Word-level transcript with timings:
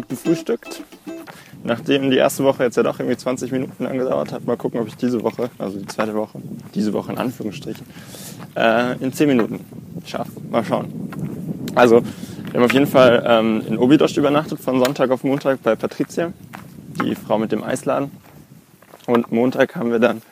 gut 0.00 0.08
gefrühstückt. 0.08 0.82
Nachdem 1.62 2.10
die 2.10 2.16
erste 2.16 2.42
Woche 2.42 2.64
jetzt 2.64 2.76
ja 2.76 2.82
doch 2.82 2.98
irgendwie 2.98 3.16
20 3.16 3.52
Minuten 3.52 3.84
lang 3.84 3.98
gedauert 3.98 4.32
hat, 4.32 4.46
mal 4.46 4.56
gucken, 4.56 4.80
ob 4.80 4.88
ich 4.88 4.96
diese 4.96 5.22
Woche, 5.22 5.50
also 5.58 5.78
die 5.78 5.86
zweite 5.86 6.14
Woche, 6.14 6.40
diese 6.74 6.92
Woche 6.94 7.12
in 7.12 7.18
Anführungsstrichen, 7.18 7.86
äh, 8.56 8.96
in 8.98 9.12
10 9.12 9.28
Minuten 9.28 9.64
schaffe. 10.06 10.32
Mal 10.50 10.64
schauen. 10.64 11.10
Also, 11.74 12.02
wir 12.50 12.54
haben 12.54 12.64
auf 12.64 12.72
jeden 12.72 12.86
Fall 12.86 13.22
ähm, 13.26 13.62
in 13.68 13.76
Obidost 13.76 14.16
übernachtet 14.16 14.60
von 14.60 14.82
Sonntag 14.82 15.10
auf 15.10 15.22
Montag 15.22 15.62
bei 15.62 15.76
Patricia, 15.76 16.32
die 17.02 17.14
Frau 17.14 17.38
mit 17.38 17.52
dem 17.52 17.62
Eisladen. 17.62 18.10
Und 19.06 19.30
Montag 19.30 19.76
haben 19.76 19.90
wir 19.90 19.98
dann 19.98 20.22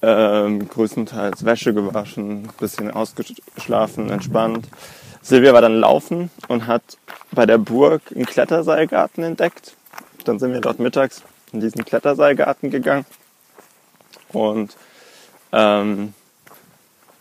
ähm, 0.00 0.68
größtenteils 0.68 1.44
Wäsche 1.44 1.74
gewaschen, 1.74 2.48
bisschen 2.58 2.90
ausgeschlafen, 2.90 4.08
entspannt. 4.10 4.68
Silvia 5.20 5.52
war 5.52 5.60
dann 5.60 5.80
laufen 5.80 6.30
und 6.48 6.66
hat 6.66 6.82
bei 7.36 7.46
der 7.46 7.58
Burg 7.58 8.02
einen 8.12 8.26
Kletterseilgarten 8.26 9.22
entdeckt. 9.22 9.76
Dann 10.24 10.40
sind 10.40 10.52
wir 10.52 10.60
dort 10.60 10.80
mittags 10.80 11.22
in 11.52 11.60
diesen 11.60 11.84
Kletterseilgarten 11.84 12.70
gegangen. 12.70 13.06
Und 14.32 14.76
ähm, 15.52 16.14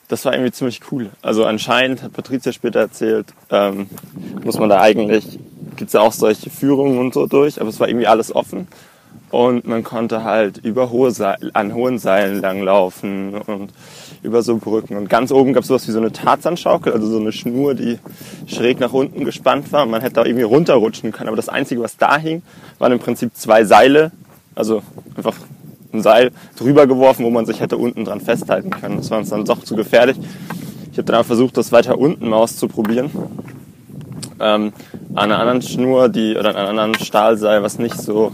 das 0.08 0.26
war 0.26 0.34
irgendwie 0.34 0.52
ziemlich 0.52 0.82
cool. 0.92 1.12
Also 1.22 1.46
anscheinend, 1.46 2.02
hat 2.02 2.14
Patricia 2.14 2.52
später 2.52 2.80
erzählt, 2.80 3.28
ähm, 3.52 3.90
muss 4.44 4.58
man 4.58 4.70
da 4.70 4.82
eigentlich, 4.82 5.38
gibt's 5.76 5.94
ja 5.94 6.02
auch 6.02 6.14
solche 6.14 6.50
Führungen 6.50 6.98
und 6.98 7.14
so 7.14 7.28
durch, 7.28 7.60
aber 7.60 7.70
es 7.70 7.80
war 7.80 7.88
irgendwie 7.88 8.08
alles 8.08 8.34
offen. 8.34 8.68
Und 9.36 9.68
man 9.68 9.84
konnte 9.84 10.24
halt 10.24 10.60
über 10.60 10.92
hohe 10.92 11.12
Seil, 11.12 11.52
an 11.52 11.74
hohen 11.74 12.00
Seilen 12.00 12.40
langlaufen 12.40 13.34
und 13.36 13.74
über 14.24 14.42
so 14.42 14.56
Brücken. 14.56 14.96
Und 14.96 15.10
ganz 15.10 15.30
oben 15.30 15.52
gab 15.52 15.64
es 15.64 15.68
sowas 15.68 15.86
wie 15.90 15.92
so 15.92 16.00
eine 16.00 16.14
Tarzanschaukel, 16.14 16.94
also 16.94 17.06
so 17.08 17.20
eine 17.20 17.34
Schnur, 17.34 17.76
die 17.76 18.00
schräg 18.48 18.80
nach 18.80 18.94
unten 18.94 19.26
gespannt 19.26 19.74
war. 19.74 19.86
Man 19.88 20.00
hätte 20.00 20.14
da 20.14 20.24
irgendwie 20.24 20.46
runterrutschen 20.46 21.12
können. 21.12 21.28
Aber 21.28 21.36
das 21.36 21.50
Einzige, 21.50 21.82
was 21.82 21.98
da 21.98 22.18
hing, 22.18 22.44
waren 22.80 22.94
im 22.94 23.00
Prinzip 23.00 23.36
zwei 23.36 23.66
Seile. 23.66 24.14
Also 24.56 24.84
einfach 25.18 25.36
ein 25.92 26.02
Seil 26.02 26.32
drüber 26.58 26.88
geworfen, 26.88 27.26
wo 27.26 27.30
man 27.30 27.46
sich 27.46 27.60
hätte 27.60 27.76
unten 27.76 28.06
dran 28.06 28.22
festhalten 28.22 28.70
können. 28.70 28.96
Das 28.96 29.12
war 29.12 29.18
uns 29.18 29.32
dann 29.32 29.44
doch 29.44 29.66
zu 29.66 29.76
gefährlich. 29.76 30.16
Ich 30.94 30.98
habe 30.98 31.12
dann 31.12 31.26
versucht, 31.26 31.58
das 31.58 31.74
weiter 31.74 31.98
unten 31.98 32.30
mal 32.30 32.38
auszuprobieren. 32.38 33.12
Ähm, 34.40 34.72
an 35.14 35.32
einer 35.32 35.40
anderen 35.40 35.62
Schnur, 35.62 36.08
die, 36.08 36.38
oder 36.38 36.52
an 36.52 36.56
einem 36.56 36.80
anderen 36.80 37.04
Stahlseil, 37.04 37.64
was 37.64 37.80
nicht 37.80 37.98
so 38.02 38.32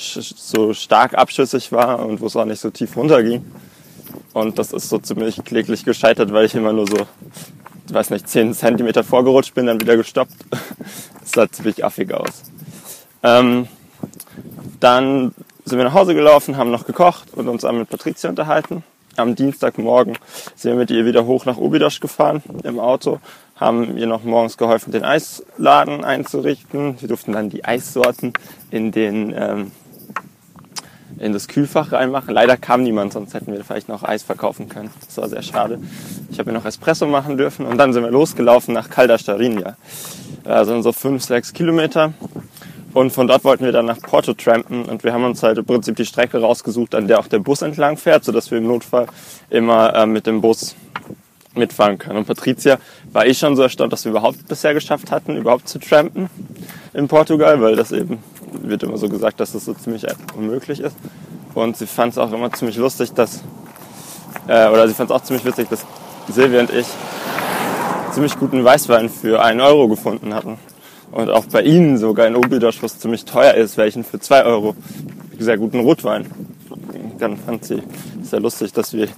so 0.00 0.72
stark 0.74 1.14
abschüssig 1.14 1.72
war 1.72 2.04
und 2.04 2.20
wo 2.20 2.26
es 2.26 2.36
auch 2.36 2.44
nicht 2.44 2.60
so 2.60 2.70
tief 2.70 2.96
runter 2.96 3.22
ging. 3.22 3.44
Und 4.32 4.58
das 4.58 4.72
ist 4.72 4.88
so 4.88 4.98
ziemlich 4.98 5.44
kläglich 5.44 5.84
gescheitert, 5.84 6.32
weil 6.32 6.46
ich 6.46 6.54
immer 6.54 6.72
nur 6.72 6.86
so, 6.86 6.96
ich 7.86 7.94
weiß 7.94 8.10
nicht, 8.10 8.28
10 8.28 8.54
cm 8.54 9.04
vorgerutscht 9.04 9.54
bin, 9.54 9.66
dann 9.66 9.80
wieder 9.80 9.96
gestoppt. 9.96 10.34
Das 11.20 11.32
sah 11.32 11.52
ziemlich 11.52 11.84
affig 11.84 12.12
aus. 12.12 12.42
Ähm, 13.22 13.68
dann 14.80 15.32
sind 15.64 15.78
wir 15.78 15.84
nach 15.84 15.94
Hause 15.94 16.14
gelaufen, 16.14 16.56
haben 16.56 16.70
noch 16.70 16.86
gekocht 16.86 17.34
und 17.34 17.48
uns 17.48 17.62
mit 17.62 17.88
Patricia 17.88 18.30
unterhalten. 18.30 18.82
Am 19.16 19.34
Dienstagmorgen 19.34 20.18
sind 20.56 20.72
wir 20.72 20.78
mit 20.78 20.90
ihr 20.90 21.04
wieder 21.04 21.26
hoch 21.26 21.44
nach 21.44 21.58
Obidosch 21.58 22.00
gefahren 22.00 22.42
im 22.64 22.80
Auto, 22.80 23.20
haben 23.54 23.96
ihr 23.98 24.06
noch 24.06 24.24
morgens 24.24 24.56
geholfen, 24.56 24.92
den 24.92 25.04
Eisladen 25.04 26.04
einzurichten. 26.04 27.00
Wir 27.00 27.08
durften 27.08 27.32
dann 27.32 27.50
die 27.50 27.64
Eissorten 27.64 28.32
in 28.70 28.92
den 28.92 29.34
ähm, 29.36 29.72
in 31.20 31.32
das 31.32 31.48
Kühlfach 31.48 31.92
reinmachen. 31.92 32.34
Leider 32.34 32.56
kam 32.56 32.82
niemand, 32.82 33.12
sonst 33.12 33.34
hätten 33.34 33.52
wir 33.52 33.62
vielleicht 33.62 33.88
noch 33.88 34.02
Eis 34.02 34.22
verkaufen 34.22 34.68
können. 34.68 34.90
Das 35.04 35.18
war 35.18 35.28
sehr 35.28 35.42
schade. 35.42 35.78
Ich 36.30 36.38
habe 36.38 36.50
mir 36.50 36.58
noch 36.58 36.64
Espresso 36.64 37.06
machen 37.06 37.36
dürfen 37.36 37.66
und 37.66 37.76
dann 37.78 37.92
sind 37.92 38.02
wir 38.02 38.10
losgelaufen 38.10 38.72
nach 38.72 38.88
Caldastarinha. 38.88 39.76
Also 40.44 40.80
so 40.80 40.92
fünf, 40.92 41.22
sechs 41.22 41.52
Kilometer. 41.52 42.14
Und 42.92 43.12
von 43.12 43.28
dort 43.28 43.44
wollten 43.44 43.64
wir 43.64 43.72
dann 43.72 43.86
nach 43.86 44.00
Porto 44.00 44.32
trampen 44.32 44.84
und 44.86 45.04
wir 45.04 45.12
haben 45.12 45.22
uns 45.24 45.42
halt 45.42 45.58
im 45.58 45.64
Prinzip 45.64 45.94
die 45.94 46.06
Strecke 46.06 46.40
rausgesucht, 46.40 46.94
an 46.94 47.06
der 47.06 47.20
auch 47.20 47.28
der 47.28 47.38
Bus 47.38 47.62
entlang 47.62 47.96
fährt, 47.96 48.24
sodass 48.24 48.50
wir 48.50 48.58
im 48.58 48.66
Notfall 48.66 49.06
immer 49.48 49.94
äh, 49.94 50.06
mit 50.06 50.26
dem 50.26 50.40
Bus 50.40 50.74
mitfahren 51.54 51.98
können. 51.98 52.18
Und 52.18 52.26
Patricia 52.26 52.78
war 53.12 53.26
eh 53.26 53.34
schon 53.34 53.54
so 53.56 53.62
erstaunt, 53.62 53.92
dass 53.92 54.04
wir 54.04 54.10
überhaupt 54.10 54.48
bisher 54.48 54.74
geschafft 54.74 55.10
hatten, 55.10 55.36
überhaupt 55.36 55.68
zu 55.68 55.78
trampen 55.78 56.30
in 56.94 57.06
Portugal, 57.08 57.60
weil 57.60 57.76
das 57.76 57.92
eben 57.92 58.18
wird 58.52 58.82
immer 58.82 58.96
so 58.98 59.08
gesagt, 59.08 59.40
dass 59.40 59.52
das 59.52 59.64
so 59.64 59.74
ziemlich 59.74 60.06
unmöglich 60.36 60.80
ist. 60.80 60.96
Und 61.54 61.76
sie 61.76 61.86
fand 61.86 62.12
es 62.12 62.18
auch 62.18 62.32
immer 62.32 62.52
ziemlich 62.52 62.76
lustig, 62.76 63.12
dass, 63.12 63.42
äh, 64.46 64.68
oder 64.68 64.86
sie 64.88 64.94
fand 64.94 65.10
es 65.10 65.16
auch 65.16 65.22
ziemlich 65.22 65.44
witzig, 65.44 65.68
dass 65.68 65.84
Silvia 66.28 66.60
und 66.60 66.70
ich 66.70 66.86
ziemlich 68.12 68.38
guten 68.38 68.64
Weißwein 68.64 69.08
für 69.08 69.42
einen 69.42 69.60
Euro 69.60 69.88
gefunden 69.88 70.34
hatten. 70.34 70.58
Und 71.12 71.28
auch 71.28 71.46
bei 71.46 71.62
ihnen 71.62 71.98
sogar 71.98 72.26
in 72.26 72.36
Obidosch, 72.36 72.82
was 72.82 72.98
ziemlich 72.98 73.24
teuer 73.24 73.54
ist, 73.54 73.76
welchen 73.76 74.04
für 74.04 74.20
zwei 74.20 74.44
Euro 74.44 74.76
sehr 75.38 75.58
guten 75.58 75.80
Rotwein. 75.80 76.26
Dann 77.18 77.36
fand 77.36 77.64
sie 77.64 77.82
sehr 78.22 78.40
lustig, 78.40 78.72
dass 78.72 78.92
wir 78.92 79.08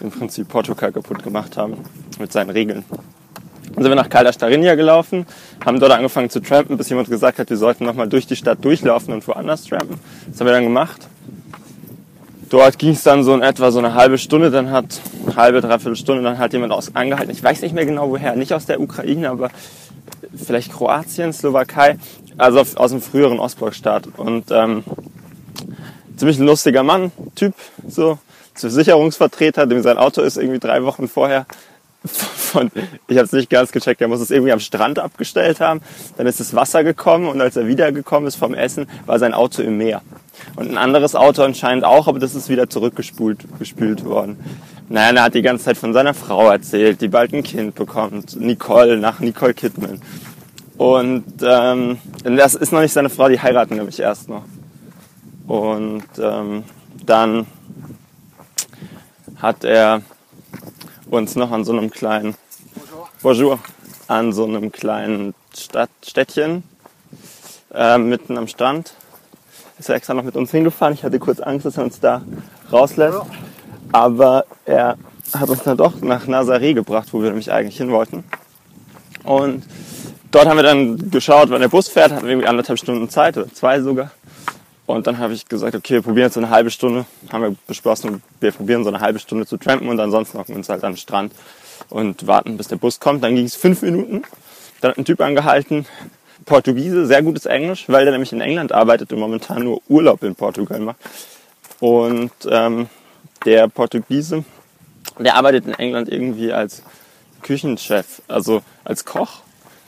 im 0.00 0.10
Prinzip 0.10 0.48
Portugal 0.48 0.92
kaputt 0.92 1.22
gemacht 1.22 1.56
haben 1.56 1.76
mit 2.18 2.32
seinen 2.32 2.50
Regeln. 2.50 2.84
Dann 3.74 3.84
sind 3.84 3.90
wir 3.90 3.96
nach 3.96 4.08
Caldas 4.08 4.38
gelaufen, 4.38 5.26
haben 5.64 5.80
dort 5.80 5.92
angefangen 5.92 6.30
zu 6.30 6.40
trampen, 6.40 6.76
bis 6.76 6.88
jemand 6.88 7.08
gesagt 7.08 7.38
hat, 7.38 7.50
wir 7.50 7.56
sollten 7.56 7.84
nochmal 7.84 8.08
durch 8.08 8.26
die 8.26 8.36
Stadt 8.36 8.64
durchlaufen 8.64 9.14
und 9.14 9.26
woanders 9.26 9.64
trampen. 9.64 9.98
Das 10.30 10.40
haben 10.40 10.46
wir 10.46 10.52
dann 10.52 10.64
gemacht. 10.64 11.06
Dort 12.48 12.80
ging 12.80 12.90
es 12.90 13.04
dann 13.04 13.22
so 13.22 13.32
in 13.32 13.42
etwa 13.42 13.70
so 13.70 13.78
eine 13.78 13.94
halbe 13.94 14.18
Stunde, 14.18 14.50
dann 14.50 14.72
hat 14.72 15.00
halbe, 15.36 15.60
dreiviertel 15.60 15.94
Stunde, 15.94 16.24
dann 16.24 16.38
hat 16.38 16.52
jemand 16.52 16.72
aus 16.72 16.96
angehalten. 16.96 17.30
Ich 17.30 17.44
weiß 17.44 17.62
nicht 17.62 17.74
mehr 17.74 17.86
genau 17.86 18.10
woher, 18.10 18.34
nicht 18.34 18.52
aus 18.52 18.66
der 18.66 18.80
Ukraine, 18.80 19.30
aber 19.30 19.50
vielleicht 20.34 20.72
Kroatien, 20.72 21.32
Slowakei, 21.32 21.96
also 22.38 22.64
aus 22.74 22.90
dem 22.90 23.00
früheren 23.00 23.38
Ostblockstaat. 23.38 24.08
Und 24.16 24.50
ähm, 24.50 24.82
ziemlich 26.16 26.40
ein 26.40 26.46
lustiger 26.46 26.82
Mann, 26.82 27.12
Typ, 27.36 27.54
so, 27.86 28.18
Versicherungsvertreter, 28.54 29.66
dem 29.66 29.82
sein 29.82 29.96
Auto 29.96 30.20
ist 30.20 30.36
irgendwie 30.36 30.58
drei 30.58 30.82
Wochen 30.82 31.06
vorher 31.06 31.46
von, 32.04 32.70
ich 33.08 33.16
habe 33.16 33.26
es 33.26 33.32
nicht 33.32 33.50
ganz 33.50 33.72
gecheckt, 33.72 34.00
er 34.00 34.08
muss 34.08 34.20
es 34.20 34.30
irgendwie 34.30 34.52
am 34.52 34.60
Strand 34.60 34.98
abgestellt 34.98 35.60
haben. 35.60 35.80
Dann 36.16 36.26
ist 36.26 36.40
das 36.40 36.54
Wasser 36.54 36.84
gekommen 36.84 37.28
und 37.28 37.40
als 37.40 37.56
er 37.56 37.66
wiedergekommen 37.66 38.26
ist 38.26 38.36
vom 38.36 38.54
Essen, 38.54 38.86
war 39.06 39.18
sein 39.18 39.34
Auto 39.34 39.62
im 39.62 39.76
Meer. 39.76 40.02
Und 40.56 40.70
ein 40.70 40.78
anderes 40.78 41.14
Auto 41.14 41.42
anscheinend 41.42 41.84
auch, 41.84 42.08
aber 42.08 42.18
das 42.18 42.34
ist 42.34 42.48
wieder 42.48 42.70
zurückgespült 42.70 43.46
gespült 43.58 44.04
worden. 44.04 44.38
Naja, 44.88 45.14
er 45.14 45.22
hat 45.24 45.34
die 45.34 45.42
ganze 45.42 45.66
Zeit 45.66 45.76
von 45.76 45.92
seiner 45.92 46.14
Frau 46.14 46.50
erzählt, 46.50 47.00
die 47.00 47.08
bald 47.08 47.32
ein 47.32 47.42
Kind 47.42 47.74
bekommt. 47.74 48.40
Nicole, 48.40 48.96
nach 48.96 49.20
Nicole 49.20 49.54
Kidman. 49.54 50.00
Und 50.76 51.24
ähm, 51.42 51.98
das 52.24 52.54
ist 52.54 52.72
noch 52.72 52.80
nicht 52.80 52.92
seine 52.92 53.10
Frau, 53.10 53.28
die 53.28 53.38
heiraten 53.38 53.76
nämlich 53.76 54.00
erst 54.00 54.30
noch. 54.30 54.44
Und 55.46 56.04
ähm, 56.18 56.64
dann 57.04 57.46
hat 59.36 59.64
er 59.64 60.02
uns 61.10 61.34
noch 61.34 61.50
an 61.50 61.64
so 61.64 61.72
einem 61.72 61.90
kleinen 61.90 62.34
Bonjour, 63.22 63.58
an 64.06 64.32
so 64.32 64.44
einem 64.44 64.70
kleinen 64.72 65.34
Stadt, 65.56 65.90
Städtchen 66.06 66.62
äh, 67.74 67.98
mitten 67.98 68.38
am 68.38 68.46
Strand. 68.46 68.94
Ist 69.78 69.88
er 69.88 69.96
extra 69.96 70.14
noch 70.14 70.22
mit 70.22 70.36
uns 70.36 70.50
hingefahren. 70.50 70.94
Ich 70.94 71.04
hatte 71.04 71.18
kurz 71.18 71.40
Angst, 71.40 71.66
dass 71.66 71.76
er 71.76 71.84
uns 71.84 72.00
da 72.00 72.22
rauslässt. 72.70 73.20
Aber 73.92 74.44
er 74.64 74.96
hat 75.34 75.48
uns 75.48 75.62
dann 75.64 75.76
doch 75.76 76.00
nach 76.00 76.26
Nazaré 76.26 76.74
gebracht, 76.74 77.08
wo 77.12 77.22
wir 77.22 77.28
nämlich 77.30 77.50
eigentlich 77.50 77.76
hin 77.76 77.90
wollten. 77.90 78.24
Und 79.24 79.64
dort 80.30 80.46
haben 80.46 80.56
wir 80.56 80.62
dann 80.62 81.10
geschaut, 81.10 81.50
wann 81.50 81.60
der 81.60 81.68
Bus 81.68 81.88
fährt, 81.88 82.12
hatten 82.12 82.24
wir 82.24 82.30
irgendwie 82.30 82.48
anderthalb 82.48 82.78
Stunden 82.78 83.08
Zeit 83.08 83.36
oder 83.36 83.52
zwei 83.52 83.80
sogar. 83.80 84.12
Und 84.86 85.06
dann 85.06 85.18
habe 85.18 85.32
ich 85.32 85.48
gesagt, 85.48 85.74
okay, 85.74 85.94
wir 85.94 86.02
probieren 86.02 86.26
jetzt 86.26 86.36
eine 86.36 86.50
halbe 86.50 86.70
Stunde. 86.70 87.06
Haben 87.32 87.42
wir 87.42 87.56
beschlossen, 87.66 88.22
wir 88.40 88.52
probieren 88.52 88.82
so 88.82 88.90
eine 88.90 89.00
halbe 89.00 89.18
Stunde 89.18 89.46
zu 89.46 89.56
trampen 89.56 89.88
und 89.88 90.00
ansonsten 90.00 90.38
hocken 90.38 90.54
wir 90.54 90.56
uns 90.56 90.68
halt 90.68 90.82
den 90.82 90.96
Strand 90.96 91.32
und 91.88 92.26
warten, 92.26 92.56
bis 92.56 92.68
der 92.68 92.76
Bus 92.76 92.98
kommt. 92.98 93.22
Dann 93.22 93.36
ging 93.36 93.44
es 93.44 93.54
fünf 93.54 93.82
Minuten. 93.82 94.22
Dann 94.80 94.92
hat 94.92 94.98
ein 94.98 95.04
Typ 95.04 95.20
angehalten, 95.20 95.86
Portugiese, 96.46 97.06
sehr 97.06 97.22
gutes 97.22 97.46
Englisch, 97.46 97.84
weil 97.88 98.04
der 98.04 98.12
nämlich 98.12 98.32
in 98.32 98.40
England 98.40 98.72
arbeitet 98.72 99.12
und 99.12 99.20
momentan 99.20 99.62
nur 99.62 99.82
Urlaub 99.88 100.22
in 100.22 100.34
Portugal 100.34 100.80
macht. 100.80 100.96
Und 101.78 102.32
ähm, 102.48 102.88
der 103.44 103.68
Portugiese, 103.68 104.44
der 105.18 105.36
arbeitet 105.36 105.66
in 105.66 105.74
England 105.74 106.08
irgendwie 106.08 106.52
als 106.52 106.82
Küchenchef, 107.42 108.22
also 108.28 108.62
als 108.84 109.04
Koch, 109.04 109.42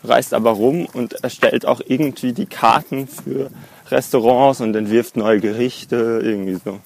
reist 0.04 0.34
aber 0.34 0.50
rum 0.50 0.86
und 0.92 1.22
erstellt 1.24 1.66
auch 1.66 1.80
irgendwie 1.86 2.32
die 2.32 2.46
Karten 2.46 3.06
für 3.06 3.50
Restaurants 3.92 4.60
und 4.60 4.74
entwirft 4.74 5.16
neue 5.16 5.40
Gerichte, 5.40 6.20
irgendwie 6.22 6.58
so. 6.64 6.80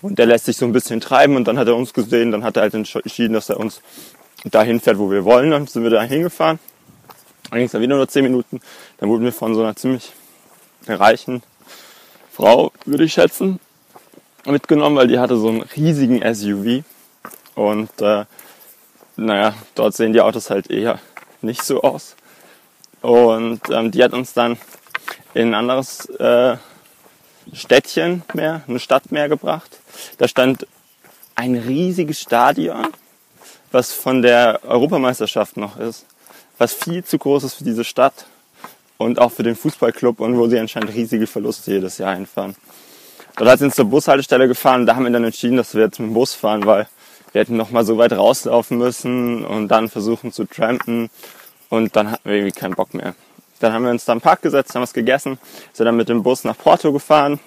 Und 0.00 0.18
der 0.18 0.26
lässt 0.26 0.46
sich 0.46 0.56
so 0.56 0.66
ein 0.66 0.72
bisschen 0.72 1.00
treiben 1.00 1.36
und 1.36 1.46
dann 1.48 1.58
hat 1.58 1.68
er 1.68 1.76
uns 1.76 1.92
gesehen, 1.92 2.30
dann 2.30 2.44
hat 2.44 2.56
er 2.56 2.62
halt 2.62 2.74
entschieden, 2.74 3.34
dass 3.34 3.48
er 3.48 3.58
uns 3.58 3.80
dahin 4.44 4.80
fährt, 4.80 4.98
wo 4.98 5.10
wir 5.10 5.24
wollen. 5.24 5.50
Dann 5.50 5.66
sind 5.66 5.82
wir 5.82 5.90
da 5.90 6.02
hingefahren. 6.02 6.58
Dann 7.50 7.58
ging 7.58 7.66
es 7.66 7.72
dann 7.72 7.82
wieder 7.82 7.96
nur 7.96 8.08
zehn 8.08 8.24
Minuten. 8.24 8.60
Dann 8.98 9.08
wurden 9.08 9.24
wir 9.24 9.32
von 9.32 9.54
so 9.54 9.62
einer 9.62 9.76
ziemlich 9.76 10.12
reichen 10.86 11.42
Frau, 12.30 12.72
würde 12.84 13.04
ich 13.04 13.12
schätzen, 13.12 13.60
mitgenommen, 14.44 14.96
weil 14.96 15.08
die 15.08 15.18
hatte 15.18 15.36
so 15.36 15.48
einen 15.48 15.62
riesigen 15.62 16.20
SUV. 16.34 16.84
Und 17.54 17.90
äh, 18.00 18.24
naja, 19.16 19.54
dort 19.74 19.94
sehen 19.94 20.12
die 20.12 20.20
Autos 20.20 20.50
halt 20.50 20.70
eher 20.70 20.98
nicht 21.40 21.62
so 21.62 21.82
aus. 21.82 22.16
Und 23.00 23.60
ähm, 23.70 23.90
die 23.90 24.02
hat 24.02 24.12
uns 24.12 24.32
dann 24.32 24.56
in 25.34 25.48
ein 25.48 25.54
anderes 25.54 26.06
äh, 26.06 26.56
Städtchen 27.52 28.22
mehr, 28.32 28.62
eine 28.66 28.78
Stadt 28.78 29.12
mehr 29.12 29.28
gebracht. 29.28 29.78
Da 30.18 30.28
stand 30.28 30.66
ein 31.34 31.56
riesiges 31.56 32.20
Stadion, 32.20 32.88
was 33.72 33.92
von 33.92 34.22
der 34.22 34.60
Europameisterschaft 34.64 35.56
noch 35.56 35.76
ist, 35.76 36.06
was 36.58 36.72
viel 36.72 37.04
zu 37.04 37.18
groß 37.18 37.44
ist 37.44 37.54
für 37.54 37.64
diese 37.64 37.84
Stadt 37.84 38.26
und 38.96 39.18
auch 39.18 39.32
für 39.32 39.42
den 39.42 39.56
Fußballclub 39.56 40.20
und 40.20 40.36
wo 40.38 40.46
sie 40.48 40.58
anscheinend 40.58 40.94
riesige 40.94 41.26
Verluste 41.26 41.72
jedes 41.72 41.98
Jahr 41.98 42.12
einfahren. 42.12 42.54
Dort 43.36 43.58
sind 43.58 43.70
sie 43.70 43.76
zur 43.76 43.86
Bushaltestelle 43.86 44.46
gefahren. 44.46 44.86
Da 44.86 44.94
haben 44.94 45.04
wir 45.04 45.10
dann 45.10 45.24
entschieden, 45.24 45.56
dass 45.56 45.74
wir 45.74 45.82
jetzt 45.82 45.98
mit 45.98 46.10
dem 46.10 46.14
Bus 46.14 46.34
fahren, 46.34 46.64
weil 46.66 46.86
wir 47.32 47.40
hätten 47.40 47.56
noch 47.56 47.70
mal 47.70 47.84
so 47.84 47.98
weit 47.98 48.12
rauslaufen 48.12 48.78
müssen 48.78 49.44
und 49.44 49.66
dann 49.68 49.88
versuchen 49.88 50.30
zu 50.30 50.44
trampen. 50.44 51.10
Und 51.68 51.96
dann 51.96 52.12
hatten 52.12 52.28
wir 52.28 52.36
irgendwie 52.36 52.52
keinen 52.52 52.74
Bock 52.74 52.94
mehr. 52.94 53.16
Dann 53.60 53.72
haben 53.72 53.84
wir 53.84 53.90
uns 53.90 54.04
da 54.04 54.12
im 54.12 54.20
Park 54.20 54.42
gesetzt, 54.42 54.74
haben 54.74 54.82
was 54.82 54.92
gegessen, 54.92 55.38
sind 55.72 55.86
dann 55.86 55.96
mit 55.96 56.08
dem 56.08 56.22
Bus 56.22 56.44
nach 56.44 56.56
Porto 56.56 56.92
gefahren, 56.92 57.40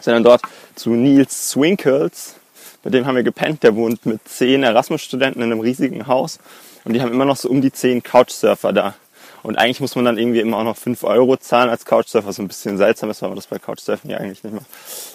sind 0.00 0.14
dann 0.14 0.24
dort 0.24 0.42
zu 0.74 0.90
Nils 0.90 1.50
Swinkles. 1.50 2.36
Bei 2.82 2.90
dem 2.90 3.06
haben 3.06 3.16
wir 3.16 3.22
gepennt. 3.22 3.62
Der 3.62 3.74
wohnt 3.74 4.06
mit 4.06 4.26
zehn 4.28 4.62
Erasmus-Studenten 4.62 5.42
in 5.42 5.50
einem 5.50 5.60
riesigen 5.60 6.06
Haus. 6.06 6.38
Und 6.84 6.92
die 6.92 7.02
haben 7.02 7.12
immer 7.12 7.24
noch 7.24 7.36
so 7.36 7.48
um 7.48 7.60
die 7.60 7.72
zehn 7.72 8.02
Couchsurfer 8.02 8.72
da. 8.72 8.94
Und 9.42 9.58
eigentlich 9.58 9.80
muss 9.80 9.94
man 9.94 10.04
dann 10.04 10.18
irgendwie 10.18 10.40
immer 10.40 10.58
auch 10.58 10.64
noch 10.64 10.76
5 10.76 11.04
Euro 11.04 11.36
zahlen 11.36 11.70
als 11.70 11.84
Couchsurfer, 11.84 12.28
was 12.28 12.36
so 12.36 12.42
ein 12.42 12.48
bisschen 12.48 12.78
seltsam 12.78 13.10
ist, 13.10 13.22
weil 13.22 13.28
man 13.28 13.36
das 13.36 13.46
bei 13.46 13.58
Couchsurfen 13.58 14.10
ja 14.10 14.18
eigentlich 14.18 14.42
nicht 14.42 14.52
mehr 14.52 14.64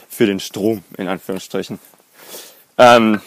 für 0.09 0.25
den 0.25 0.39
Strom, 0.39 0.83
in 0.97 1.07
Anführungsstrichen. 1.07 1.79
Ähm, 2.77 3.21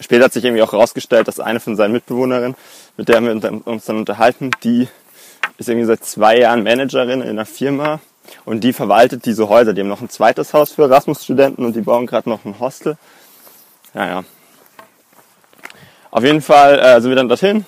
später 0.00 0.24
hat 0.24 0.32
sich 0.32 0.44
irgendwie 0.44 0.62
auch 0.62 0.72
herausgestellt, 0.72 1.28
dass 1.28 1.40
eine 1.40 1.60
von 1.60 1.76
seinen 1.76 1.92
Mitbewohnerinnen, 1.92 2.56
mit 2.96 3.08
der 3.08 3.20
wir 3.22 3.66
uns 3.66 3.84
dann 3.84 3.96
unterhalten, 3.96 4.50
die 4.62 4.88
ist 5.58 5.68
irgendwie 5.68 5.86
seit 5.86 6.04
zwei 6.04 6.38
Jahren 6.38 6.62
Managerin 6.62 7.22
in 7.22 7.30
einer 7.30 7.46
Firma 7.46 8.00
und 8.44 8.62
die 8.62 8.72
verwaltet 8.72 9.24
diese 9.24 9.48
Häuser. 9.48 9.72
Die 9.72 9.80
haben 9.80 9.88
noch 9.88 10.00
ein 10.00 10.10
zweites 10.10 10.52
Haus 10.52 10.72
für 10.72 10.82
Erasmus-Studenten 10.82 11.64
und 11.64 11.76
die 11.76 11.80
bauen 11.80 12.06
gerade 12.06 12.28
noch 12.28 12.44
ein 12.44 12.58
Hostel. 12.60 12.96
Naja. 13.94 14.24
Auf 16.10 16.24
jeden 16.24 16.40
Fall 16.40 16.78
äh, 16.78 17.00
sind 17.00 17.10
wir 17.10 17.16
dann 17.16 17.28
dorthin, 17.28 17.66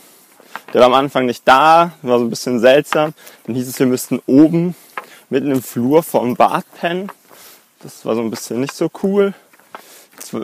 der 0.73 0.83
war 0.83 0.89
am 0.89 0.95
Anfang 0.95 1.27
nicht 1.27 1.47
da, 1.47 1.93
war 2.03 2.19
so 2.19 2.25
ein 2.25 2.31
bisschen 2.31 2.61
seltsam. 2.61 3.15
Dann 3.47 3.55
hieß 3.55 3.69
es, 3.69 3.79
wir 3.79 3.87
müssten 3.87 4.21
oben 4.27 4.75
mitten 5.31 5.51
im 5.51 5.63
Flur 5.63 6.03
vorm 6.03 6.37
Bad 6.37 6.65
pennen. 6.79 7.11
Das 7.83 8.05
war 8.05 8.15
so 8.15 8.21
ein 8.21 8.31
bisschen 8.31 8.61
nicht 8.61 8.75
so 8.75 8.91
cool. 9.03 9.35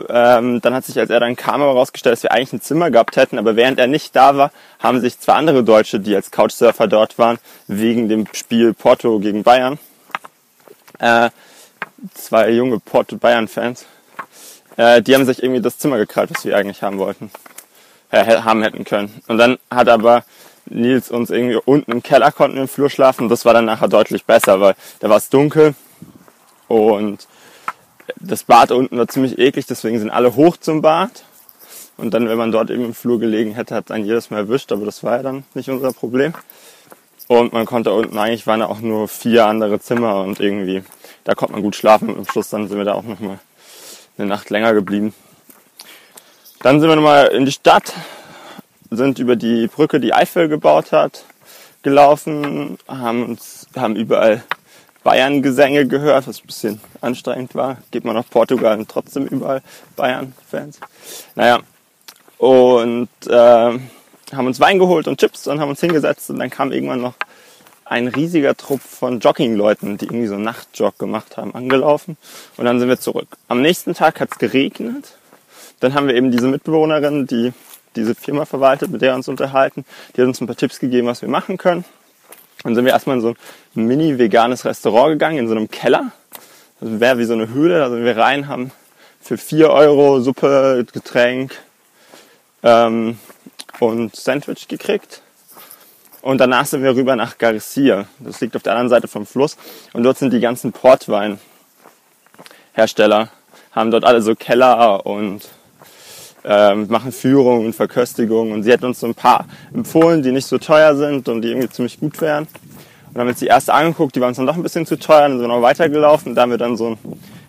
Ähm, 0.09 0.61
dann 0.61 0.73
hat 0.73 0.85
sich, 0.85 0.97
als 0.99 1.09
er 1.09 1.19
dann 1.19 1.35
kam, 1.35 1.61
herausgestellt, 1.61 2.13
dass 2.13 2.23
wir 2.23 2.31
eigentlich 2.31 2.53
ein 2.53 2.61
Zimmer 2.61 2.91
gehabt 2.91 3.17
hätten, 3.17 3.37
aber 3.37 3.55
während 3.55 3.79
er 3.79 3.87
nicht 3.87 4.15
da 4.15 4.37
war, 4.37 4.51
haben 4.79 5.01
sich 5.01 5.19
zwei 5.19 5.33
andere 5.33 5.63
Deutsche, 5.63 5.99
die 5.99 6.15
als 6.15 6.31
Couchsurfer 6.31 6.87
dort 6.87 7.17
waren, 7.17 7.37
wegen 7.67 8.09
dem 8.09 8.25
Spiel 8.33 8.73
Porto 8.73 9.19
gegen 9.19 9.43
Bayern, 9.43 9.77
äh, 10.99 11.29
zwei 12.13 12.51
junge 12.51 12.79
Porto-Bayern-Fans, 12.79 13.85
äh, 14.77 15.01
die 15.01 15.13
haben 15.13 15.25
sich 15.25 15.43
irgendwie 15.43 15.61
das 15.61 15.77
Zimmer 15.77 15.97
gekrallt, 15.97 16.31
was 16.33 16.45
wir 16.45 16.55
eigentlich 16.55 16.81
haben 16.81 16.97
wollten 16.97 17.31
äh, 18.11 18.41
haben 18.41 18.63
hätten 18.63 18.83
können. 18.85 19.21
Und 19.27 19.37
dann 19.37 19.57
hat 19.69 19.89
aber 19.89 20.23
Nils 20.65 21.11
uns 21.11 21.29
irgendwie 21.29 21.59
unten 21.63 21.91
im 21.91 22.03
Keller 22.03 22.31
konnten 22.31 22.57
im 22.57 22.67
Flur 22.67 22.89
schlafen. 22.89 23.29
Das 23.29 23.45
war 23.45 23.53
dann 23.53 23.65
nachher 23.65 23.87
deutlich 23.87 24.25
besser, 24.25 24.59
weil 24.61 24.75
da 24.99 25.09
war 25.09 25.17
es 25.17 25.29
dunkel 25.29 25.75
und 26.67 27.27
das 28.17 28.43
Bad 28.43 28.71
unten 28.71 28.97
war 28.97 29.07
ziemlich 29.07 29.37
eklig, 29.39 29.65
deswegen 29.65 29.99
sind 29.99 30.09
alle 30.09 30.35
hoch 30.35 30.57
zum 30.57 30.81
Bad. 30.81 31.23
Und 31.97 32.13
dann, 32.13 32.27
wenn 32.27 32.37
man 32.37 32.51
dort 32.51 32.69
eben 32.69 32.85
im 32.85 32.93
Flur 32.93 33.19
gelegen 33.19 33.53
hätte, 33.53 33.75
hat 33.75 33.89
dann 33.89 34.03
jedes 34.03 34.29
Mal 34.29 34.39
erwischt, 34.39 34.71
aber 34.71 34.85
das 34.85 35.03
war 35.03 35.17
ja 35.17 35.23
dann 35.23 35.45
nicht 35.53 35.69
unser 35.69 35.93
Problem. 35.93 36.33
Und 37.27 37.53
man 37.53 37.65
konnte 37.65 37.91
unten, 37.93 38.17
eigentlich 38.17 38.45
waren 38.45 38.59
da 38.59 38.67
auch 38.67 38.81
nur 38.81 39.07
vier 39.07 39.45
andere 39.45 39.79
Zimmer 39.79 40.21
und 40.21 40.39
irgendwie, 40.39 40.83
da 41.23 41.33
konnte 41.33 41.53
man 41.53 41.63
gut 41.63 41.75
schlafen. 41.75 42.09
Und 42.09 42.19
am 42.19 42.25
Schluss 42.25 42.49
dann 42.49 42.67
sind 42.67 42.77
wir 42.77 42.85
da 42.85 42.93
auch 42.93 43.03
nochmal 43.03 43.39
eine 44.17 44.27
Nacht 44.27 44.49
länger 44.49 44.73
geblieben. 44.73 45.13
Dann 46.61 46.79
sind 46.79 46.89
wir 46.89 46.95
nochmal 46.95 47.27
in 47.27 47.45
die 47.45 47.51
Stadt, 47.51 47.93
sind 48.91 49.19
über 49.19 49.35
die 49.35 49.67
Brücke, 49.67 49.99
die 49.99 50.13
Eifel 50.13 50.47
gebaut 50.49 50.91
hat, 50.91 51.23
gelaufen, 51.81 52.77
haben 52.87 53.23
uns, 53.23 53.67
haben 53.75 53.95
überall 53.95 54.43
Bayern-Gesänge 55.05 55.87
gehört, 55.87 56.27
was 56.27 56.41
ein 56.41 56.47
bisschen 56.47 56.81
anstrengend 56.99 57.55
war. 57.55 57.77
Geht 57.91 58.03
man 58.03 58.15
nach 58.15 58.29
Portugal 58.29 58.77
und 58.77 58.89
trotzdem 58.89 59.25
überall 59.27 59.61
Bayern-Fans. 59.95 60.81
Naja, 61.35 61.59
und 62.37 63.07
äh, 63.27 63.31
haben 63.31 64.47
uns 64.47 64.59
Wein 64.59 64.77
geholt 64.77 65.07
und 65.07 65.17
Chips 65.17 65.47
und 65.47 65.61
haben 65.61 65.69
uns 65.69 65.79
hingesetzt 65.79 66.29
und 66.29 66.39
dann 66.39 66.49
kam 66.49 66.73
irgendwann 66.73 66.99
noch 66.99 67.13
ein 67.85 68.09
riesiger 68.09 68.57
Trupp 68.57 68.81
von 68.81 69.21
Jogging-Leuten, 69.21 69.97
die 69.97 70.05
irgendwie 70.05 70.27
so 70.27 70.35
Nachtjog 70.35 70.99
gemacht 70.99 71.37
haben, 71.37 71.55
angelaufen. 71.55 72.17
Und 72.57 72.65
dann 72.65 72.79
sind 72.79 72.89
wir 72.89 72.99
zurück. 72.99 73.29
Am 73.47 73.61
nächsten 73.61 73.93
Tag 73.93 74.19
hat 74.19 74.31
es 74.33 74.39
geregnet 74.39 75.13
dann 75.79 75.93
haben 75.93 76.07
wir 76.07 76.15
eben 76.15 76.31
diese 76.31 76.47
Mitbewohnerin, 76.47 77.27
die 77.27 77.53
diese 77.95 78.15
Firma 78.15 78.45
verwaltet, 78.45 78.91
mit 78.91 79.01
der 79.01 79.11
wir 79.11 79.15
uns 79.15 79.27
unterhalten. 79.27 79.85
Die 80.15 80.21
hat 80.21 80.27
uns 80.27 80.41
ein 80.41 80.47
paar 80.47 80.55
Tipps 80.55 80.79
gegeben, 80.79 81.07
was 81.07 81.21
wir 81.21 81.29
machen 81.29 81.57
können. 81.57 81.85
Dann 82.65 82.73
sind 82.73 82.83
wir 82.83 82.93
erstmal 82.93 83.17
in 83.17 83.21
so 83.21 83.35
ein 83.75 83.85
mini-veganes 83.85 84.65
Restaurant 84.65 85.11
gegangen, 85.11 85.37
in 85.37 85.47
so 85.47 85.53
einem 85.53 85.69
Keller. 85.69 86.11
Das 86.81 86.99
wäre 86.99 87.19
wie 87.19 87.25
so 87.25 87.33
eine 87.33 87.49
Höhle. 87.49 87.77
Da 87.77 87.91
sind 87.91 88.03
wir 88.03 88.17
rein, 88.17 88.47
haben 88.47 88.71
für 89.21 89.37
4 89.37 89.69
Euro 89.69 90.19
Suppe, 90.19 90.83
Getränk 90.91 91.55
ähm, 92.63 93.19
und 93.79 94.15
Sandwich 94.15 94.67
gekriegt. 94.67 95.21
Und 96.23 96.39
danach 96.39 96.65
sind 96.65 96.81
wir 96.81 96.95
rüber 96.95 97.15
nach 97.15 97.37
Garcia. 97.37 98.07
Das 98.17 98.41
liegt 98.41 98.55
auf 98.55 98.63
der 98.63 98.73
anderen 98.73 98.89
Seite 98.89 99.07
vom 99.07 99.27
Fluss. 99.27 99.57
Und 99.93 100.01
dort 100.01 100.17
sind 100.17 100.33
die 100.33 100.39
ganzen 100.39 100.71
Portweinhersteller, 100.71 103.29
haben 103.73 103.91
dort 103.91 104.05
alle 104.05 104.23
so 104.23 104.33
Keller 104.33 105.05
und 105.05 105.43
ähm, 106.45 106.87
machen 106.89 107.11
Führungen 107.11 107.65
und 107.65 107.73
Verköstigungen. 107.73 108.53
Und 108.53 108.63
sie 108.63 108.71
hat 108.71 108.83
uns 108.83 108.99
so 108.99 109.07
ein 109.07 109.15
paar 109.15 109.45
empfohlen, 109.73 110.21
die 110.21 110.31
nicht 110.31 110.45
so 110.45 110.57
teuer 110.57 110.95
sind 110.95 111.27
und 111.27 111.41
die 111.41 111.49
irgendwie 111.49 111.69
ziemlich 111.69 111.99
gut 111.99 112.21
wären. 112.21 112.47
Und 113.13 113.21
haben 113.21 113.27
jetzt 113.27 113.41
die 113.41 113.47
erste 113.47 113.73
angeguckt, 113.73 114.15
die 114.15 114.21
waren 114.21 114.29
uns 114.29 114.37
dann 114.37 114.45
doch 114.45 114.55
ein 114.55 114.63
bisschen 114.63 114.85
zu 114.85 114.97
teuer, 114.97 115.21
dann 115.21 115.39
sind 115.39 115.41
wir 115.41 115.47
noch 115.47 115.61
weitergelaufen. 115.61 116.35
Da 116.35 116.43
haben 116.43 116.51
wir 116.51 116.57
dann 116.57 116.77
so 116.77 116.87
einen 116.87 116.97